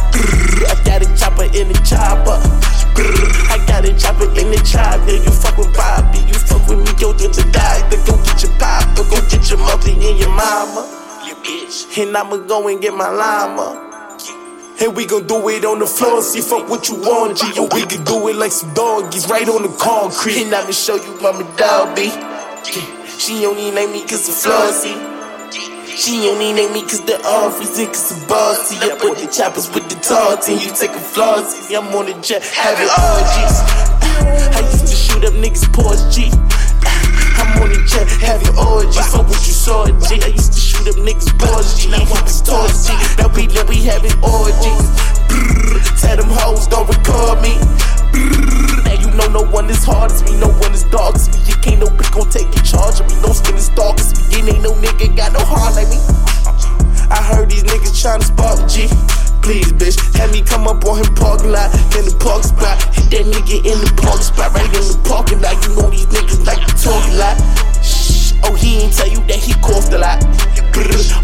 [0.69, 2.37] I got a chopper in the chopper.
[3.49, 5.11] I got a chopper in the chopper.
[5.11, 8.51] You fuck with Bobby, you fuck with me, go get your doctor, go get your
[8.59, 10.85] papa, go get your mother and your mama.
[11.25, 11.97] You bitch.
[11.97, 13.89] And I'ma go and get my llama.
[14.81, 17.51] And we gon' do it on the floor, see fuck what you want, G.
[17.55, 20.43] Yo, we can do it like some doggies, right on the concrete.
[20.43, 22.11] And I'ma show you mama Dobby.
[23.17, 25.12] She only name me cause of Flossie.
[25.95, 28.75] She only name me cause the office and cause the bossy.
[28.89, 31.75] Up with the choppers with the tarts and you take a flossy.
[31.75, 33.61] I'm on the jet, having orgies.
[34.57, 36.31] I used to shoot up niggas' Porsche G.
[37.37, 39.05] I'm on the jet, having orgies.
[39.13, 40.17] Fuck what you saw, G.
[40.17, 41.91] I used to shoot up niggas' Porsche G.
[41.93, 42.97] Now I'm Porsche G.
[43.21, 44.89] Now we know we having orgies.
[46.01, 47.53] Tell them hoes don't record me.
[48.85, 51.39] Now you know no one is hard as me, no one is dog as me.
[51.49, 53.15] You can't no bitch gon' take in charge of me.
[53.21, 54.21] No skin is dark as me.
[54.37, 55.99] You ain't no nigga got no heart like me.
[57.09, 58.87] I heard these niggas tryna spark G.
[59.43, 61.67] Please, bitch, have me come up on him parking lot
[61.99, 62.79] in the park spot.
[62.95, 65.59] Hit that nigga in the park spot, right in the parking lot.
[65.67, 67.35] You know these niggas like to talk a lot.
[68.45, 70.19] Oh, he ain't tell you that he coughed a lot.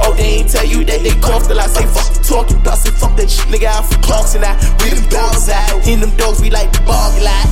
[0.02, 1.70] Oh, they ain't tell you that they coughed a lot.
[1.70, 3.68] Say fuck you talking about, say fuck that shit, nigga.
[3.68, 5.88] I'm from Clarks and I, we them dogs out.
[5.88, 7.48] In them dogs, we like the bark a lot.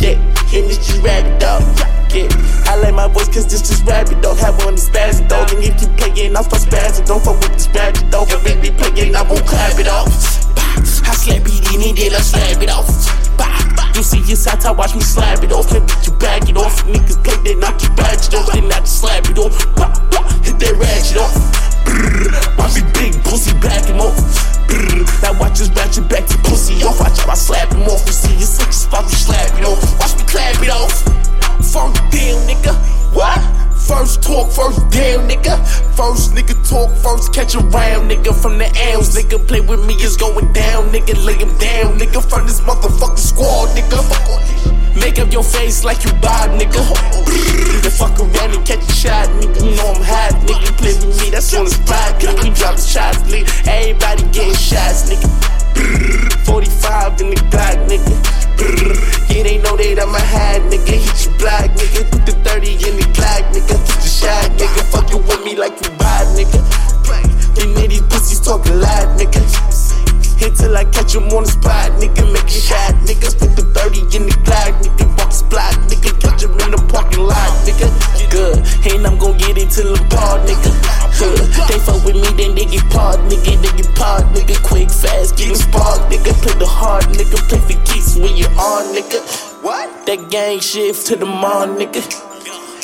[0.00, 2.01] Yeah, and this just rabbit dog.
[2.12, 2.28] Yeah,
[2.68, 4.36] I like my voice cause this just rabbit dog.
[4.36, 5.50] Have one of spazzing dog.
[5.52, 7.08] And if you playing, I'll start spazzing.
[7.08, 8.28] Don't fuck with this rabbit dog.
[8.28, 10.12] If it be playing, I won't clap it off.
[11.08, 12.84] I slap it in and then I slap it off.
[13.96, 15.72] You see your sides, I watch me slap it off.
[15.72, 16.84] Then you back it off.
[16.84, 18.52] Niggas play, they knock you back it off.
[18.52, 19.56] Then I just slap it off.
[20.44, 21.32] Hit that ratchet off.
[22.60, 24.20] Watch me big pussy back him off.
[25.24, 27.00] Now watch us ratchet back to pussy off.
[27.00, 28.04] Watch how I slap him off.
[28.04, 29.80] You see your sick spot, you slap it off.
[29.96, 30.92] Watch me clap it off.
[31.60, 32.74] First deal, nigga.
[33.14, 33.40] What?
[33.82, 35.58] First talk, first damn nigga.
[35.96, 39.14] First nigga talk, first catch a round nigga from the L's.
[39.14, 40.88] Nigga play with me, it's going down.
[40.90, 41.98] Nigga lay him down.
[41.98, 44.00] Nigga from this motherfucking squad, nigga.
[45.00, 46.80] Make up your face like you bad, nigga.
[47.24, 49.64] Nigga fuck around and catch a shot, nigga.
[49.64, 50.78] You know I'm hot, nigga.
[50.78, 52.42] Play with me, that's on the spot, nigga.
[52.44, 53.66] We drop the shots, nigga.
[53.66, 55.61] Everybody getting shots, nigga.
[56.44, 58.14] 45 in the Glock, nigga.
[59.34, 60.96] Yeah, they know that I'm a high nigga.
[60.98, 62.10] Hit you block, nigga.
[62.10, 63.68] Put the 30 in the Glock, nigga.
[63.68, 64.82] Get the shot, nigga.
[64.92, 66.60] Fucking with me like you bad, nigga.
[67.62, 69.91] And then these pussies talking loud, nigga.
[70.50, 72.26] Till I catch him on the spot, nigga.
[72.26, 73.30] Make a shot, nigga.
[73.38, 75.06] Put the 30 in the Glock, nigga.
[75.16, 76.10] Walk his block, nigga.
[76.18, 77.86] Catch him in the parking lot, nigga.
[78.30, 78.58] Good.
[78.90, 80.02] And I'm gon' get it till I'm
[80.42, 80.70] nigga.
[81.18, 81.46] Good.
[81.70, 83.54] They fuck with me, then they get part, nigga.
[83.62, 84.58] They get part, nigga.
[84.66, 86.34] Quick, fast, get him spark, nigga.
[86.42, 87.38] Play the hard, nigga.
[87.48, 89.22] Play for keeps when you're on, nigga.
[89.62, 90.06] What?
[90.06, 92.31] That gang shift to the morning, nigga.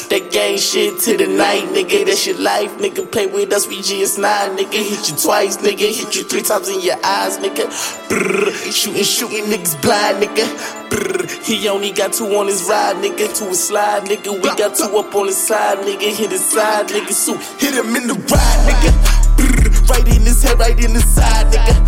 [0.09, 2.07] That gang shit to the night, nigga.
[2.07, 3.11] That's your life, nigga.
[3.13, 4.73] Play with us, we GS9, nigga.
[4.73, 5.85] Hit you twice, nigga.
[5.93, 7.69] Hit you three times in your eyes, nigga.
[8.09, 10.49] Brr, shooting, shooting niggas blind, nigga.
[10.89, 13.29] Brr, he only got two on his ride, nigga.
[13.37, 14.33] To a slide, nigga.
[14.33, 16.17] We got two up on his side, nigga.
[16.17, 17.13] Hit his side, nigga.
[17.13, 18.91] So hit him in the ride, nigga.
[19.37, 21.85] Brr, right in his head, right in his side, nigga.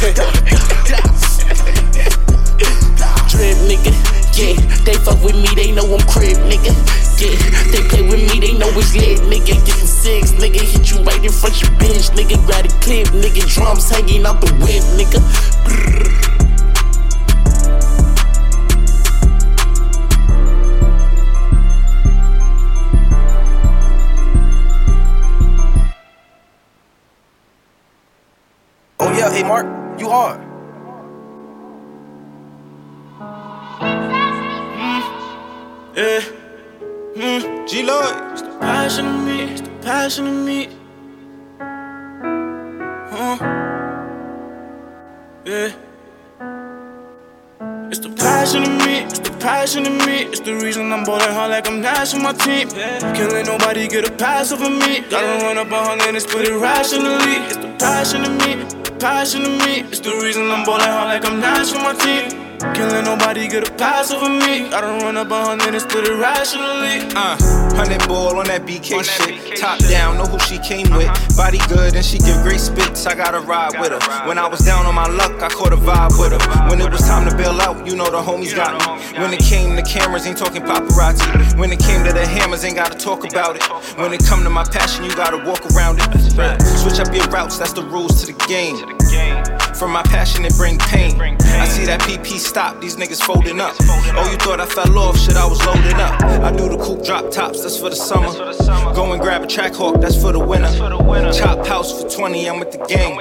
[0.00, 0.44] Drip,
[6.72, 7.72] nigga.
[7.72, 9.64] They play with me, they know it's lit, nigga.
[9.64, 10.60] Get the six, nigga.
[10.60, 12.44] Hit you right in front your bench, nigga.
[12.46, 13.46] Grab the clip, nigga.
[13.48, 15.57] Drums hanging out the whip, nigga.
[52.48, 52.68] On team.
[52.68, 55.00] Can't let nobody get a pass over me.
[55.10, 57.36] Gotta run up a hundred and split it rationally.
[57.46, 58.64] It's the passion of me.
[58.84, 59.80] The passion of me.
[59.90, 62.27] It's the reason I'm balling hard like I'm Nash on my team.
[62.60, 64.66] Can't let nobody get a pass over me.
[64.72, 67.06] I don't run up a hundred and split it rationally.
[67.14, 67.38] Uh,
[67.76, 69.56] hundred ball on that BK shit.
[69.56, 71.06] Top down, know who she came with.
[71.36, 73.06] Body good and she give great spits.
[73.06, 74.28] I gotta ride with her.
[74.28, 76.68] When I was down on my luck, I caught a vibe with her.
[76.68, 79.20] When it was time to bail out, you know the homies got me.
[79.20, 81.56] When it came to cameras, ain't talking paparazzi.
[81.56, 83.62] When it came to the hammers, ain't gotta talk about it.
[83.98, 86.60] When it come to my passion, you gotta walk around it.
[86.78, 89.57] Switch up your routes, that's the rules to the game.
[89.78, 91.20] From my passion, it bring pain.
[91.20, 93.76] I see that PP stop, these niggas folding up.
[93.80, 95.16] Oh, you thought I fell off?
[95.16, 96.20] Shit, I was loading up.
[96.20, 98.32] I do the coupe drop tops, that's for the summer.
[98.92, 100.72] Go and grab a track hawk, that's for the winter.
[101.32, 103.16] Chop house for 20, I'm with the gang.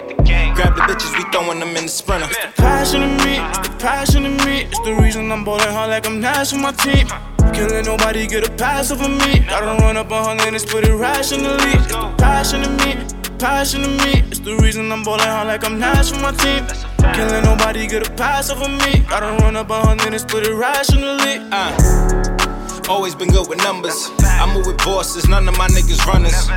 [0.55, 2.27] Grab the bitches, we throwing them in the sprinter.
[2.55, 4.61] Passion in me, it's the passion in me.
[4.61, 7.07] It's the reason I'm ballin' hard like I'm Nash with my team.
[7.53, 9.39] Let nobody get a pass over me.
[9.47, 11.71] Gotta run up a hundred and split it rationally.
[11.73, 12.97] It's the passion in me,
[13.37, 14.23] passion in me.
[14.29, 16.65] It's the reason I'm ballin' hard like I'm Nash with my team.
[17.13, 19.05] Can't let nobody get a pass over me.
[19.05, 21.39] I Gotta run up a hundred and split it rationally.
[21.51, 24.09] Uh, always been good with numbers.
[24.21, 26.47] I move with bosses, none of my niggas runners.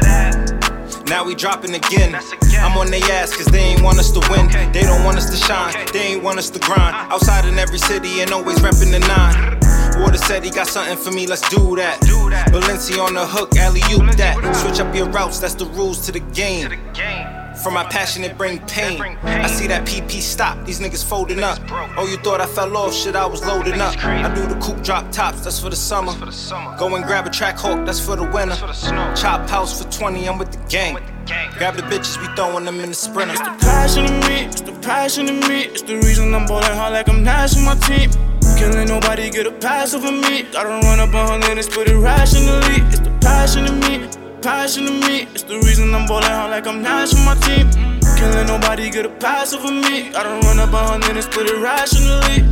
[1.09, 2.15] Now we dropping again.
[2.59, 4.47] I'm on their ass cause they ain't want us to win.
[4.73, 6.95] They don't want us to shine, they ain't want us to grind.
[7.13, 9.60] Outside in every city and always reppin' the nine.
[10.01, 12.01] Water said he got something for me, let's do that.
[12.01, 12.49] Do that.
[12.49, 14.57] Balenci on the hook, alley oop that.
[14.57, 16.71] Switch up your routes, that's the rules to the game.
[17.63, 19.03] From my passion, it bring pain.
[19.23, 21.59] I see that PP stop, these niggas folding up.
[21.99, 22.95] Oh, you thought I fell off?
[22.95, 23.95] Shit, I was loading up.
[24.03, 26.13] I do the coupe drop tops, that's for the summer.
[26.13, 26.79] For the summer.
[26.79, 28.57] Go and grab a track hawk, that's for the winter.
[29.15, 30.95] Chop house for 20, I'm with the gang.
[31.59, 33.35] Grab the bitches, we throwing them in the sprinter.
[33.35, 35.65] It's the passion in me, it's the passion in me.
[35.65, 38.30] It's the reason I'm ballin' hard like I'm Nash with my team.
[38.63, 40.43] Let nobody get a pass over me.
[40.53, 42.81] Gotta run up a hundred and split it rationally.
[42.89, 44.09] It's the passion in me,
[44.41, 45.23] passion in me.
[45.35, 47.69] It's the reason I'm ballin' hard like I'm Nash with my team.
[48.21, 50.11] Let nobody get a pass over me.
[50.11, 52.45] Gotta run up a hundred and split it rationally.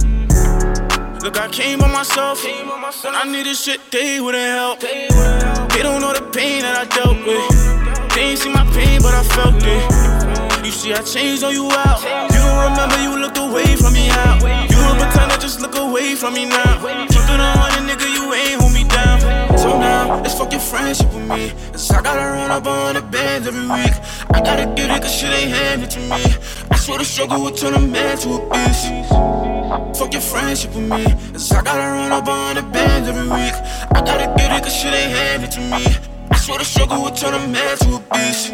[1.23, 2.43] Look, I came by myself.
[2.43, 4.81] When I needed shit, they wouldn't help.
[4.81, 8.15] They don't know the pain that I dealt with.
[8.15, 10.65] They ain't see my pain, but I felt it.
[10.65, 12.01] You see, I changed on you out.
[12.33, 14.41] You don't remember you looked away from me out.
[14.43, 17.07] You a pretender, just look away from me now.
[17.09, 19.21] Keep it a hundred, nigga, you ain't hold me down.
[19.59, 21.53] So now, fuck your friendship with me.
[21.73, 23.95] Cause I gotta run up on the bands every week.
[24.31, 26.23] I gotta get it, cause shit ain't handed to me.
[26.71, 29.99] I swear the struggle will turn a man to a beast.
[29.99, 31.05] Fuck your friendship with me.
[31.33, 33.55] Cause I gotta run up on the bands every week.
[33.93, 35.87] I gotta get it, cause shit ain't handed to me.
[36.31, 38.53] I swear the struggle will turn a man to a beast.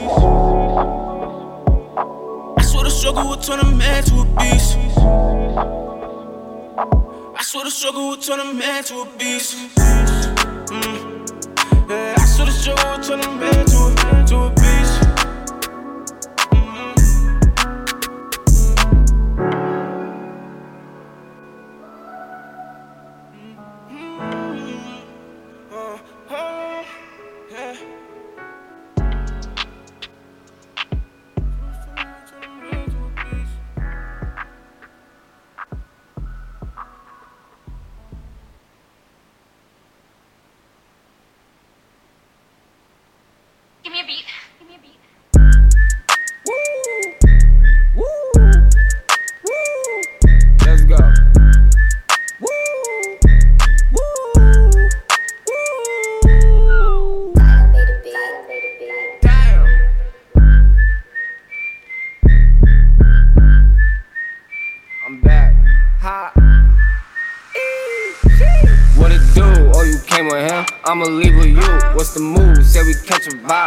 [2.58, 4.78] I swear the struggle will turn a man to a beast.
[6.76, 9.56] I swear the struggle will turn a man to a beast.
[9.76, 11.03] Mm.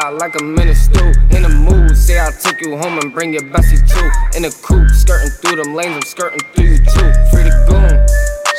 [0.08, 1.14] Vibe like a minute stew.
[1.36, 4.38] In the mood, say I took you home and bring your bestie too.
[4.38, 7.12] In the coupe, skirting through them lanes, I'm skirting through you too.
[7.32, 8.06] Free to goon.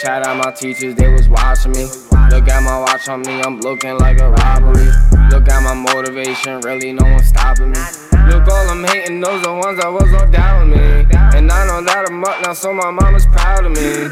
[0.03, 1.85] Shout out my teachers, they was watching me.
[2.31, 4.91] Look at my watch on me, I'm looking like a robbery.
[5.31, 7.81] Look at my motivation, really no one stopping me.
[8.29, 11.07] Look, all I'm hating, those the ones that was no doubting me.
[11.37, 14.09] And I know that I'm up now, so my mama's proud of me.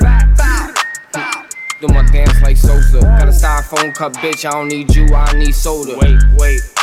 [1.79, 3.01] Do my dance like Sosa.
[3.01, 4.49] Got a styrofoam cup, bitch.
[4.49, 5.99] I don't need you, I need soda.
[5.99, 6.76] Wait, wait.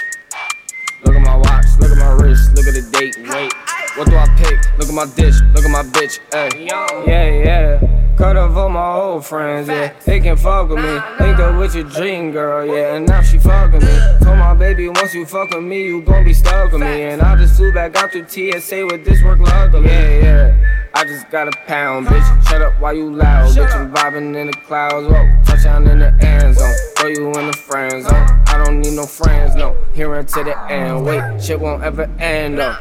[1.05, 3.17] Look at my watch, look at my wrist, look at the date.
[3.30, 3.53] Wait,
[3.97, 4.59] what do I pick?
[4.77, 6.19] Look at my dish, look at my bitch.
[6.31, 7.93] Hey, yeah, yeah.
[8.18, 9.94] Cut off all my old friends, yeah.
[10.06, 10.99] They can fuck with me.
[11.19, 12.95] Link up with your dream girl, yeah.
[12.95, 13.99] And now she fucking me.
[14.22, 17.03] Told my baby, once you fuck with me, you gon' be stuck with me.
[17.03, 19.88] And I just flew back out through TSA with this work luckily.
[19.88, 20.90] Yeah, yeah.
[20.94, 22.48] I just got a pound, bitch.
[22.48, 23.76] Shut up while you loud, bitch.
[23.76, 25.27] I'm vibing in the clouds, whoa.
[25.44, 26.73] Touchdown in the end zone.
[26.98, 28.44] Throw you in the friend zone.
[28.48, 29.76] I don't need no friends, no.
[29.94, 31.03] Here until the end.
[31.03, 32.77] Wait, shit won't ever end, though.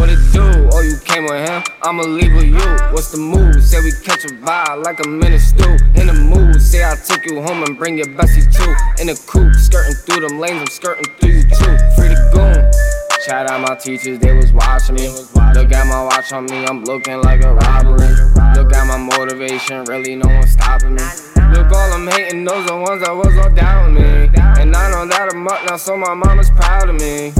[0.00, 0.40] What it do?
[0.72, 1.62] Oh, you came with him?
[1.82, 2.68] I'ma leave with you.
[2.88, 3.62] What's the move?
[3.62, 5.76] Say we catch a vibe like a minute stew.
[5.92, 8.72] In the mood, say I'll take you home and bring your bestie too.
[8.98, 11.76] In the coupe, skirting through them lanes, I'm skirting through you too.
[12.00, 12.64] Free to goon.
[13.26, 15.08] Shout out my teachers, they was watching me.
[15.52, 18.08] Look at my watch on me, I'm looking like a robbery.
[18.56, 21.04] Look at my motivation, really no one stopping me.
[21.52, 24.40] Look, all I'm hating, those are the ones that was all down with me.
[24.64, 27.34] And I know that I'm up now, so my mama's proud of me.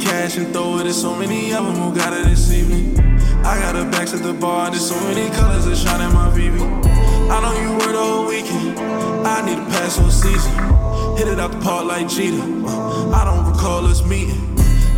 [0.00, 2.98] Cash and throw it at so many of them who got it this evening.
[3.44, 6.28] I got her backs at the bar, there's so many colors that shine in my
[6.30, 6.86] VV.
[7.30, 8.78] I know you were the whole weekend.
[9.26, 10.52] I need a pass on season.
[11.16, 12.42] Hit it out the park like Jeter.
[13.12, 14.42] I don't recall us meeting.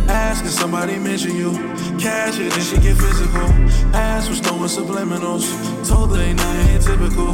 [0.07, 1.51] Asking somebody mention you.
[1.99, 3.47] Cash it, then she get physical.
[3.93, 5.45] Ass was throwing subliminals.
[5.87, 7.29] Told her ain't nothing typical.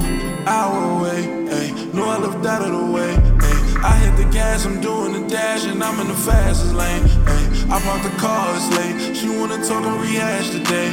[0.47, 1.93] Hour away, ayy.
[1.93, 3.54] Know I left out of the way, ayy.
[3.85, 7.69] I hit the gas, I'm doing the dash, and I'm in the fastest lane, ayy.
[7.69, 9.15] I parked the car, it's late.
[9.15, 10.89] She wanna talk and rehash today.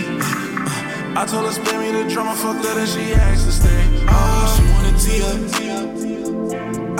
[1.16, 3.82] I told her spare me the drama, fuck that, and she asked to stay.
[4.08, 4.92] Oh, she wanna
[5.30, 5.40] up.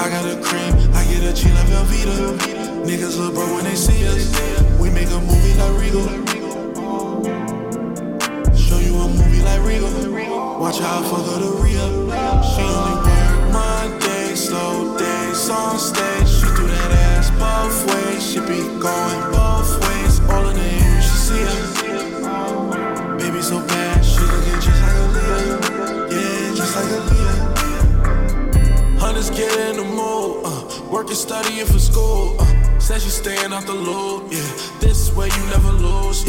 [0.01, 2.19] I got a cream, I get a G like Velveeta.
[2.89, 4.25] Niggas look bro when they see us.
[4.81, 6.09] We make a movie like Regal.
[8.57, 9.93] Show you a movie like Regal.
[10.59, 11.93] Watch fuck her the real.
[12.51, 14.97] She only wear Monday, slow
[15.43, 16.29] days on stage.
[16.29, 18.33] She do that ass both ways.
[18.33, 20.21] She be going both ways.
[20.31, 21.83] All in the air, she see us.
[23.23, 25.59] Baby so bad, she looking just like a Leah.
[26.11, 27.39] Yeah, just like a Leah.
[28.99, 30.43] Hunters get in the mood.
[30.45, 32.37] Uh, working, studying for school.
[32.39, 34.33] Uh, said she staying out the loop.
[34.33, 34.39] Yeah,
[34.81, 36.25] this is where you never lose.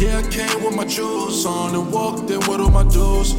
[0.00, 3.34] Yeah, yeah, I came with my jewels on and walked in with all my dudes.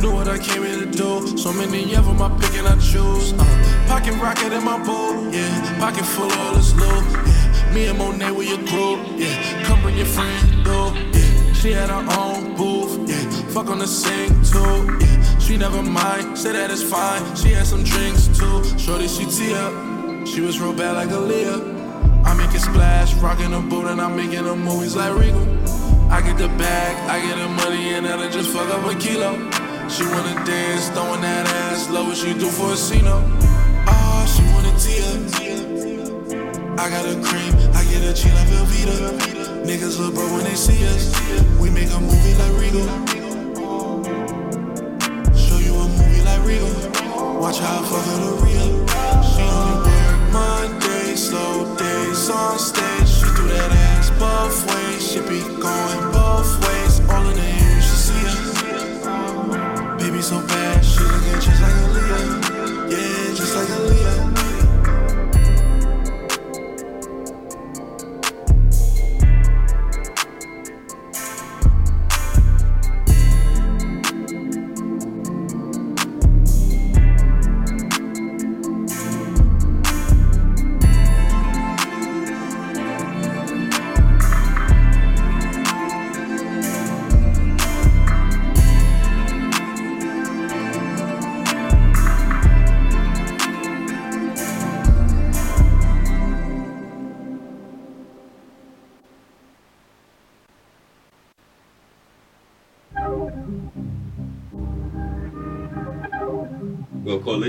[0.00, 1.36] Knew what I came here to do.
[1.36, 3.34] So many of them I pick and I choose.
[3.34, 5.34] Uh, pocket rocket in my boot.
[5.34, 7.04] Yeah, pocket full of all this loot.
[7.26, 8.98] Yeah, me and Monet with your group.
[9.18, 10.94] Yeah, come bring your friend though.
[10.94, 12.92] Yeah, she had her own booth.
[13.10, 14.96] Yeah, fuck on the sink, too.
[15.00, 16.38] Yeah, she never mind.
[16.38, 17.22] Said that it's fine.
[17.34, 18.62] She had some drinks too.
[18.78, 19.74] Shorty, she tee up.
[20.24, 21.60] She was real bad like Aaliyah.
[22.24, 25.46] I make it splash, rocking a boat, and I'm making the movies like Regal.
[26.16, 28.94] I get the bag, I get the money, and then I just fuck up a
[28.98, 29.32] kilo.
[29.88, 33.39] She wanna dance, throwing that ass low, what she do for a Cino.
[34.98, 36.80] Wanna.
[36.80, 39.64] I got a cream, I get a G like Velveeta.
[39.64, 41.12] Niggas look bro when they see us.
[41.60, 42.86] We make a movie like Regal.
[45.36, 46.72] Show you a movie like Regal.
[47.40, 48.86] Watch how I fuck her the real.
[49.30, 53.08] She only wear Monday, slow days on stage.
[53.08, 55.02] She do that ass both ways.
[55.12, 57.00] She be going both ways.
[57.10, 58.40] All in the air, she see us.
[60.02, 62.88] Baby so bad, she looking just like a Leah.
[62.88, 64.39] Yeah, just like a Leah.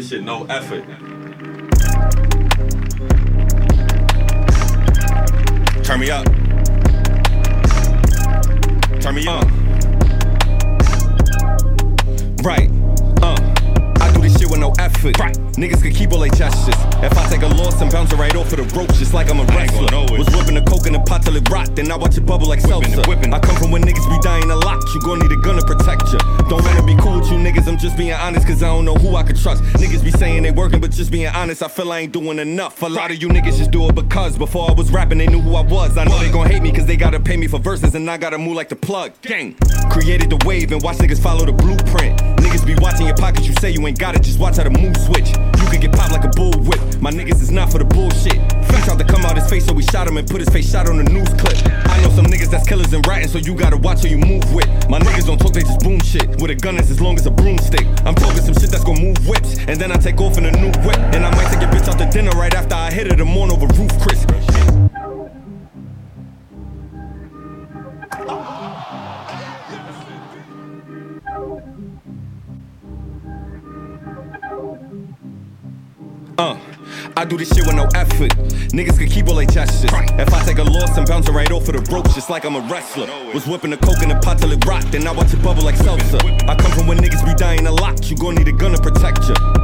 [0.02, 0.84] This shit no effort.
[5.84, 6.26] Turn me up.
[9.00, 9.46] Turn me up.
[12.42, 12.72] Right.
[13.22, 13.38] Uh.
[14.00, 15.20] I do this shit with no effort.
[15.20, 15.41] Right.
[15.60, 16.76] Niggas can keep all their gestures.
[17.04, 19.30] If I take a loss and bounce it right off of the ropes, just like
[19.30, 19.88] I'm a wrestler.
[20.18, 22.48] Was whipping the coke in the pot till it rocked, then I watch it bubble
[22.48, 23.34] like Whipping it, whipping.
[23.34, 24.82] I come from when niggas be dying a lot.
[24.94, 26.20] You gon' need a gun to protect you.
[26.48, 28.96] Don't wanna be cool with you niggas, I'm just being honest, cause I don't know
[28.96, 29.64] who I could trust.
[29.82, 32.82] Niggas be saying they working, but just being honest, I feel I ain't doing enough.
[32.82, 35.42] A lot of you niggas just do it because before I was rapping, they knew
[35.42, 35.98] who I was.
[35.98, 38.18] I know they gon' hate me cause they gotta pay me for verses, and I
[38.18, 39.14] gotta move like the plug.
[39.22, 39.56] Gang.
[39.90, 42.31] Created the wave and watch niggas follow the blueprint.
[42.52, 44.76] Niggas be watching your pockets, you say you ain't got it, just watch how the
[44.76, 45.32] move switch.
[45.32, 46.84] You could get popped like a bull whip.
[47.00, 48.36] My niggas is not for the bullshit.
[48.36, 50.70] He tried to come out his face, so we shot him and put his face
[50.70, 51.56] shot on the news clip.
[51.88, 54.44] I know some niggas that's killers and ratting, so you gotta watch who you move
[54.54, 54.68] with.
[54.90, 56.28] My niggas don't talk, they just boom shit.
[56.42, 57.88] With a gun is as long as a broomstick.
[58.04, 60.52] I'm talking some shit that's gonna move whips, and then I take off in a
[60.52, 61.00] new whip.
[61.16, 63.24] And I might take a bitch out to dinner right after I hit her the
[63.24, 64.28] morning over roof Chris.
[76.42, 76.58] Uh,
[77.16, 78.32] I do this shit with no effort.
[78.74, 79.92] Niggas can keep all their gestures.
[79.94, 82.56] If I take a loss bounce it right off of the ropes, just like I'm
[82.56, 83.06] a wrestler.
[83.32, 85.62] Was whipping the coke in the pot till it rocked, then I watch it bubble
[85.62, 86.20] like salsa.
[86.50, 88.10] I come from when niggas be dying a lot.
[88.10, 89.61] You gon' need a gun to protect you.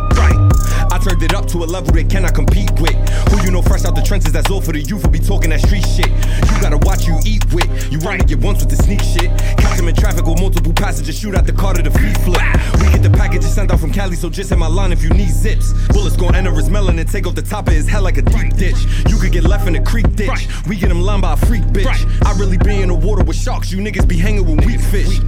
[0.98, 2.96] I turned it up to a level they cannot compete with.
[3.30, 5.52] Who you know fresh out the trenches, that's all for the youth who be talking
[5.52, 6.10] that street shit.
[6.10, 7.70] You gotta watch you eat with.
[7.92, 9.30] You right get once with the sneak shit.
[9.60, 12.42] Catch them in traffic with multiple passengers, shoot out the car to the feet flip.
[12.82, 15.10] We get the packages sent out from Cali, so just hit my line if you
[15.12, 15.72] need zips.
[15.90, 18.24] Bullets gon' enter his melon and take off the top of his head like a
[18.24, 18.82] deep ditch.
[19.08, 20.48] You could get left in a creek ditch.
[20.68, 22.26] We get him lined by a freak bitch.
[22.26, 23.72] I really be in the water with sharks.
[23.72, 25.20] You niggas be hanging with weak fish.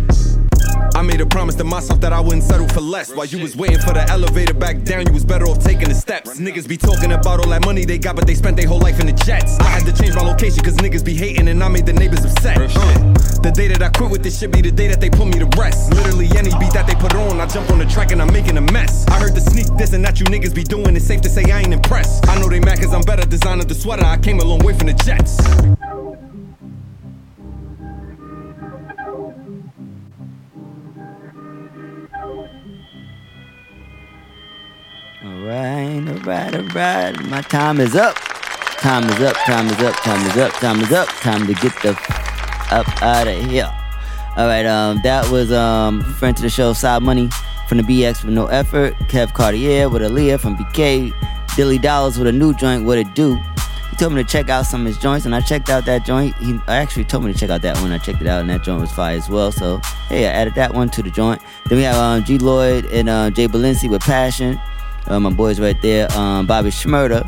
[0.96, 3.14] I made a promise to myself that I wouldn't settle for less.
[3.14, 5.96] While you was waiting for the elevator back down, you was better off taking the
[5.96, 6.40] steps.
[6.40, 9.00] Niggas be talking about all that money they got, but they spent their whole life
[9.00, 9.60] in the jets.
[9.60, 12.26] I had to change my location cause niggas be hating and I made the neighbors
[12.26, 12.58] upset.
[12.58, 15.28] Uh, the day that I quit with this shit be the day that they put
[15.28, 15.94] me to rest.
[15.94, 18.58] Literally any beat that they put on, I jump on the track and I'm making
[18.58, 19.08] a mess.
[19.08, 21.50] I heard the sneak this and that you niggas be doing, it's safe to say
[21.52, 22.28] I ain't impressed.
[22.28, 24.74] I know they mad cause I'm better designing the sweater, I came a long way
[24.78, 25.38] from the jets.
[35.40, 37.24] Right, all right, all right.
[37.26, 38.16] My time is up.
[38.16, 39.36] Time is up.
[39.46, 39.96] Time is up.
[39.96, 40.52] Time is up.
[40.54, 41.08] Time is up.
[41.08, 43.72] Time to get the f- up out of here.
[44.38, 47.30] All right, um, that was um friend to the show, Side Money
[47.68, 48.94] from the BX with no effort.
[49.10, 51.14] Kev Cartier with Aaliyah from BK.
[51.56, 52.86] Dilly Dollars with a new joint.
[52.86, 53.36] What it do?
[53.90, 56.06] He told me to check out some of his joints, and I checked out that
[56.06, 56.36] joint.
[56.38, 57.92] He actually told me to check out that one.
[57.92, 59.52] I checked it out, and that joint was fire as well.
[59.52, 61.42] So hey, I added that one to the joint.
[61.68, 64.60] Then we have um, G Lloyd and uh, Jay Balenci with Passion.
[65.10, 66.12] Uh, my boys right there.
[66.18, 67.28] Um, Bobby Shmurda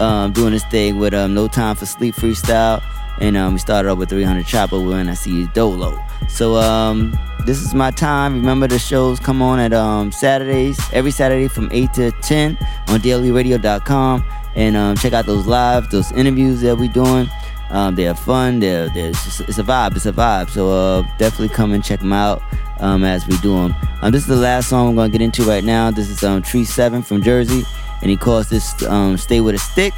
[0.00, 2.82] um, doing this thing with um, No Time for Sleep freestyle.
[3.20, 5.98] And um, we started off with 300 Chopper when I see you Dolo.
[6.28, 8.34] So um, this is my time.
[8.36, 12.58] Remember the shows come on at um, Saturdays, every Saturday from 8 to 10
[12.88, 14.24] on dailyradio.com.
[14.54, 17.28] And um, check out those live, those interviews that we're doing.
[17.70, 18.60] Um, they're fun.
[18.60, 19.96] They're, they're it's, just- it's a vibe.
[19.96, 20.50] It's a vibe.
[20.50, 22.42] So uh, definitely come and check them out
[22.80, 23.74] um, as we do them.
[24.02, 25.90] Um, this is the last song I'm going to get into right now.
[25.90, 27.64] This is um, Tree 7 from Jersey.
[28.02, 29.94] And he calls this um, Stay With a Stick.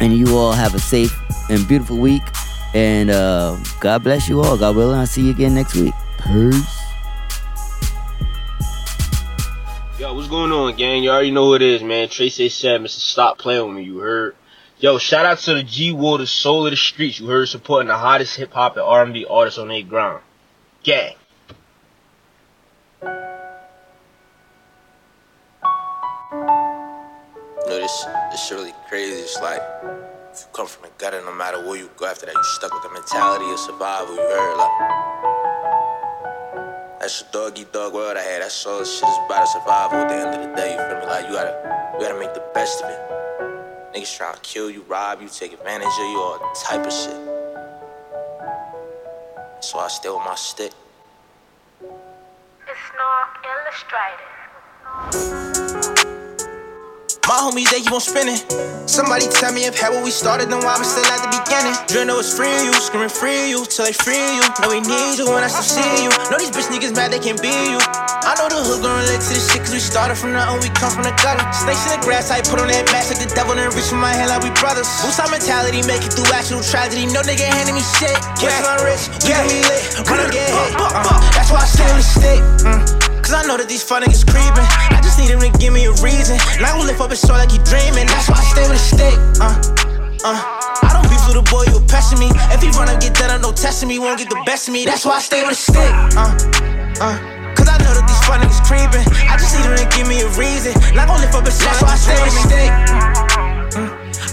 [0.00, 1.14] And you all have a safe
[1.50, 2.22] and beautiful week.
[2.74, 4.56] And uh, God bless you all.
[4.56, 5.94] God willing, I'll see you again next week.
[6.18, 6.76] Peace.
[9.98, 11.02] Yo, what's going on, gang?
[11.02, 12.08] You already know who it is, man.
[12.08, 12.98] Tracy said, Mr.
[12.98, 14.36] Stop playing with me, you heard?
[14.78, 17.96] Yo, shout out to the G Water Soul of the Streets, you heard, supporting the
[17.96, 20.22] hottest hip hop and R&B artists on their ground.
[20.82, 21.14] Gang.
[23.02, 23.12] Know,
[27.66, 29.20] this, this shit really crazy.
[29.20, 29.60] It's like,
[30.32, 32.72] if you come from the gutter, no matter where you go after that, you stuck
[32.72, 34.56] with the mentality of survival, you heard?
[34.56, 34.72] Like,
[37.00, 38.42] that's the dog eat dog world I had.
[38.42, 41.00] That's all this shit is about survival at the end of the day, you feel
[41.00, 41.06] me?
[41.06, 42.98] Like, you gotta, you gotta make the best of it.
[43.94, 47.16] Niggas trying to kill you, rob you, take advantage of you, all type of shit.
[49.60, 50.72] So I stay with my stick.
[52.96, 54.36] Not illustrated.
[57.26, 58.38] My homies, they keep on spinning.
[58.86, 61.74] Somebody tell me if had what we started, then why we still at the beginning.
[61.90, 64.46] Dream know it's free you, screaming free you, till they free you.
[64.62, 66.10] Know we need you when I still see you.
[66.30, 67.82] Know these bitch niggas mad they can't be you.
[67.82, 70.70] I know the hood gon' relate to this shit, cause we started from nothing, we
[70.78, 71.42] come from the gutter.
[71.50, 73.98] Snakes in the grass, I put on that mask like the devil, and reach in
[73.98, 74.86] my hand like we brothers.
[75.02, 77.10] Boost our mentality, make it through actual tragedy.
[77.10, 78.14] No nigga handing me shit.
[78.38, 78.54] Yeah.
[78.86, 79.82] rich, we gon' be lit.
[80.06, 80.78] Run get hit.
[80.78, 82.40] Uh, that's why I stay on the stick.
[82.62, 82.82] Mm.
[83.18, 84.95] Cause I know that these fun niggas creeping.
[85.16, 86.36] I just need him to give me a reason.
[86.60, 88.04] I will lift up his soul like he dreaming.
[88.04, 89.16] That's why I stay with a stick.
[89.40, 89.48] Uh,
[90.28, 90.36] uh.
[90.84, 92.28] I don't beef with the boy, you pressing me.
[92.52, 93.96] If he run up, get that, I'm no testing me.
[93.96, 94.84] Won't get the best of me.
[94.84, 95.88] That's why I stay with a stick.
[96.20, 96.36] Uh,
[97.00, 97.16] uh.
[97.56, 99.08] Cause I know that these fun niggas creeping.
[99.24, 100.76] I just need them to give me a reason.
[100.92, 102.70] Not gonna lift up a shit, that's why I stay with a stick.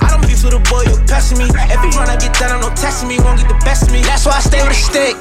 [0.04, 1.48] I don't beef with a boy, you pressing me.
[1.48, 3.24] If he run up, get that, I'm no testing me.
[3.24, 4.04] Won't get the best of me.
[4.04, 5.16] That's why I stay with a stick.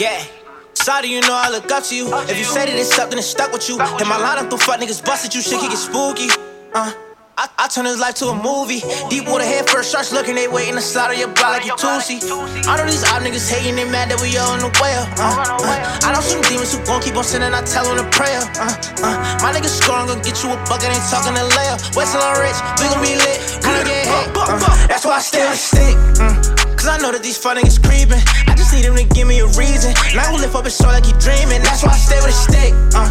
[0.00, 0.33] Yeah.
[0.74, 2.12] Sorry, you know I look up to you.
[2.28, 3.78] If you say that it's up, then it's stuck with you.
[3.78, 5.40] Hit my line up, them fuck niggas busted you.
[5.40, 6.28] Shit can get spooky.
[6.74, 6.92] Uh.
[7.36, 8.78] I, I turn his life to a movie.
[9.10, 12.22] Deep water head first starts looking, they waiting to slaughter your block like you Tusi.
[12.22, 15.10] I know these op niggas hating, they mad that we all in the way up.
[15.18, 18.06] Uh, uh, I know some demons who gon' keep on sending, I tell them to
[18.14, 18.38] prayer.
[18.54, 18.70] Uh,
[19.02, 21.76] uh, my niggas strong, gon' get you a bucket, ain't talking to layer.
[21.98, 24.30] West on rich, we gon' be lit, we gon' get hit.
[24.38, 25.94] Uh, that's why I stay on the stick.
[26.22, 26.63] Mm.
[26.84, 28.20] Cause I know that these fuck niggas creeping.
[28.44, 29.96] I just need them to give me a reason.
[30.12, 31.64] And I gon' lift up his soul like he dreaming.
[31.64, 32.76] That's why I stay with a stick.
[32.92, 33.08] Uh,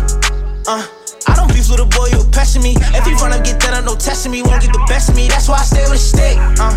[0.70, 0.86] uh.
[1.26, 2.78] I don't beef with a boy, you pressing me.
[2.94, 4.46] If he run up, get that, I'm no testing me.
[4.46, 5.26] Won't get the best of me.
[5.26, 6.38] That's why I stay with a stick.
[6.62, 6.70] Uh,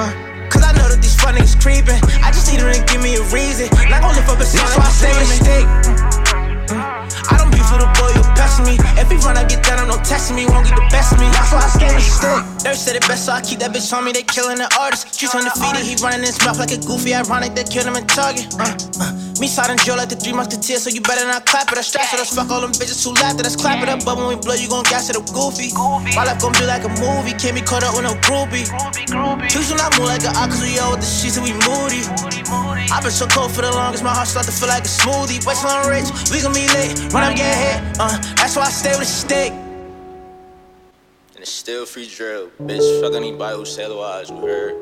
[0.00, 0.08] uh.
[0.48, 2.00] Cause I know that these fuck niggas creeping.
[2.24, 3.68] I just need them to give me a reason.
[3.92, 5.64] Not gonna lift up a That's why I stay with a stick.
[7.28, 8.24] I don't beef with a boy, you
[8.62, 8.78] me.
[9.14, 10.46] He run, I get down, I'm no testing me.
[10.46, 11.30] Won't get the best of me.
[11.30, 12.42] That's why I stay with a stick.
[12.66, 14.10] They said it best, so I keep that bitch on me.
[14.10, 15.14] They killing the artist.
[15.14, 17.14] Streets undefeated, he running his mouth like a goofy.
[17.14, 18.50] Ironic, they killed him in Target.
[18.58, 19.24] Uh, uh.
[19.40, 21.78] Me side and Joe like the three musketeers, so you better not clap it.
[21.78, 23.56] I strap it, let's fuck all them bitches who laughed at us.
[23.56, 25.74] Clap it up, but when we blow, you gon' gas it up goofy.
[26.14, 28.62] My life gon' be like a movie, can't be caught up with no groupie.
[29.50, 32.06] Choose to not move like an ox, we all with the sheets and we moody.
[32.94, 35.42] I've been so cold for the longest, my heart start to feel like a smoothie.
[35.42, 37.78] wait West on rich, we gon' be lit, run up, get hit.
[37.98, 38.14] Uh,
[38.44, 39.52] that's why I stay with a stick.
[39.52, 42.50] And it's still free drill.
[42.60, 44.74] Bitch, fuck anybody who say otherwise, you heard?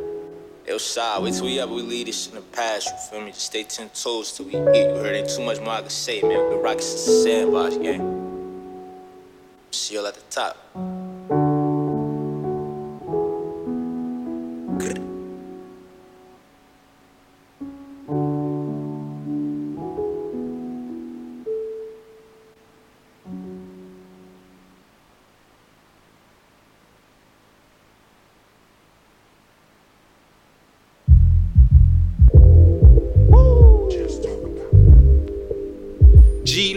[0.66, 3.30] Yo, side, wait till we ever we leave this in the past, you feel me?
[3.30, 5.14] Just stay ten toes till we eat, you heard?
[5.14, 6.30] Ain't too much more I can say, man.
[6.30, 8.02] We been rocking since the sandbox, gang.
[9.70, 10.56] See y'all at the top.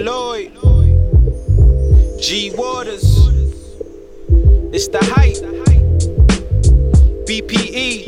[0.06, 0.52] Lloyd,
[2.22, 3.28] G Waters,
[4.72, 5.42] it's the height.
[7.26, 8.04] BPE,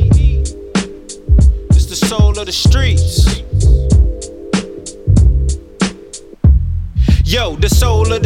[1.72, 3.17] it's the soul of the streets.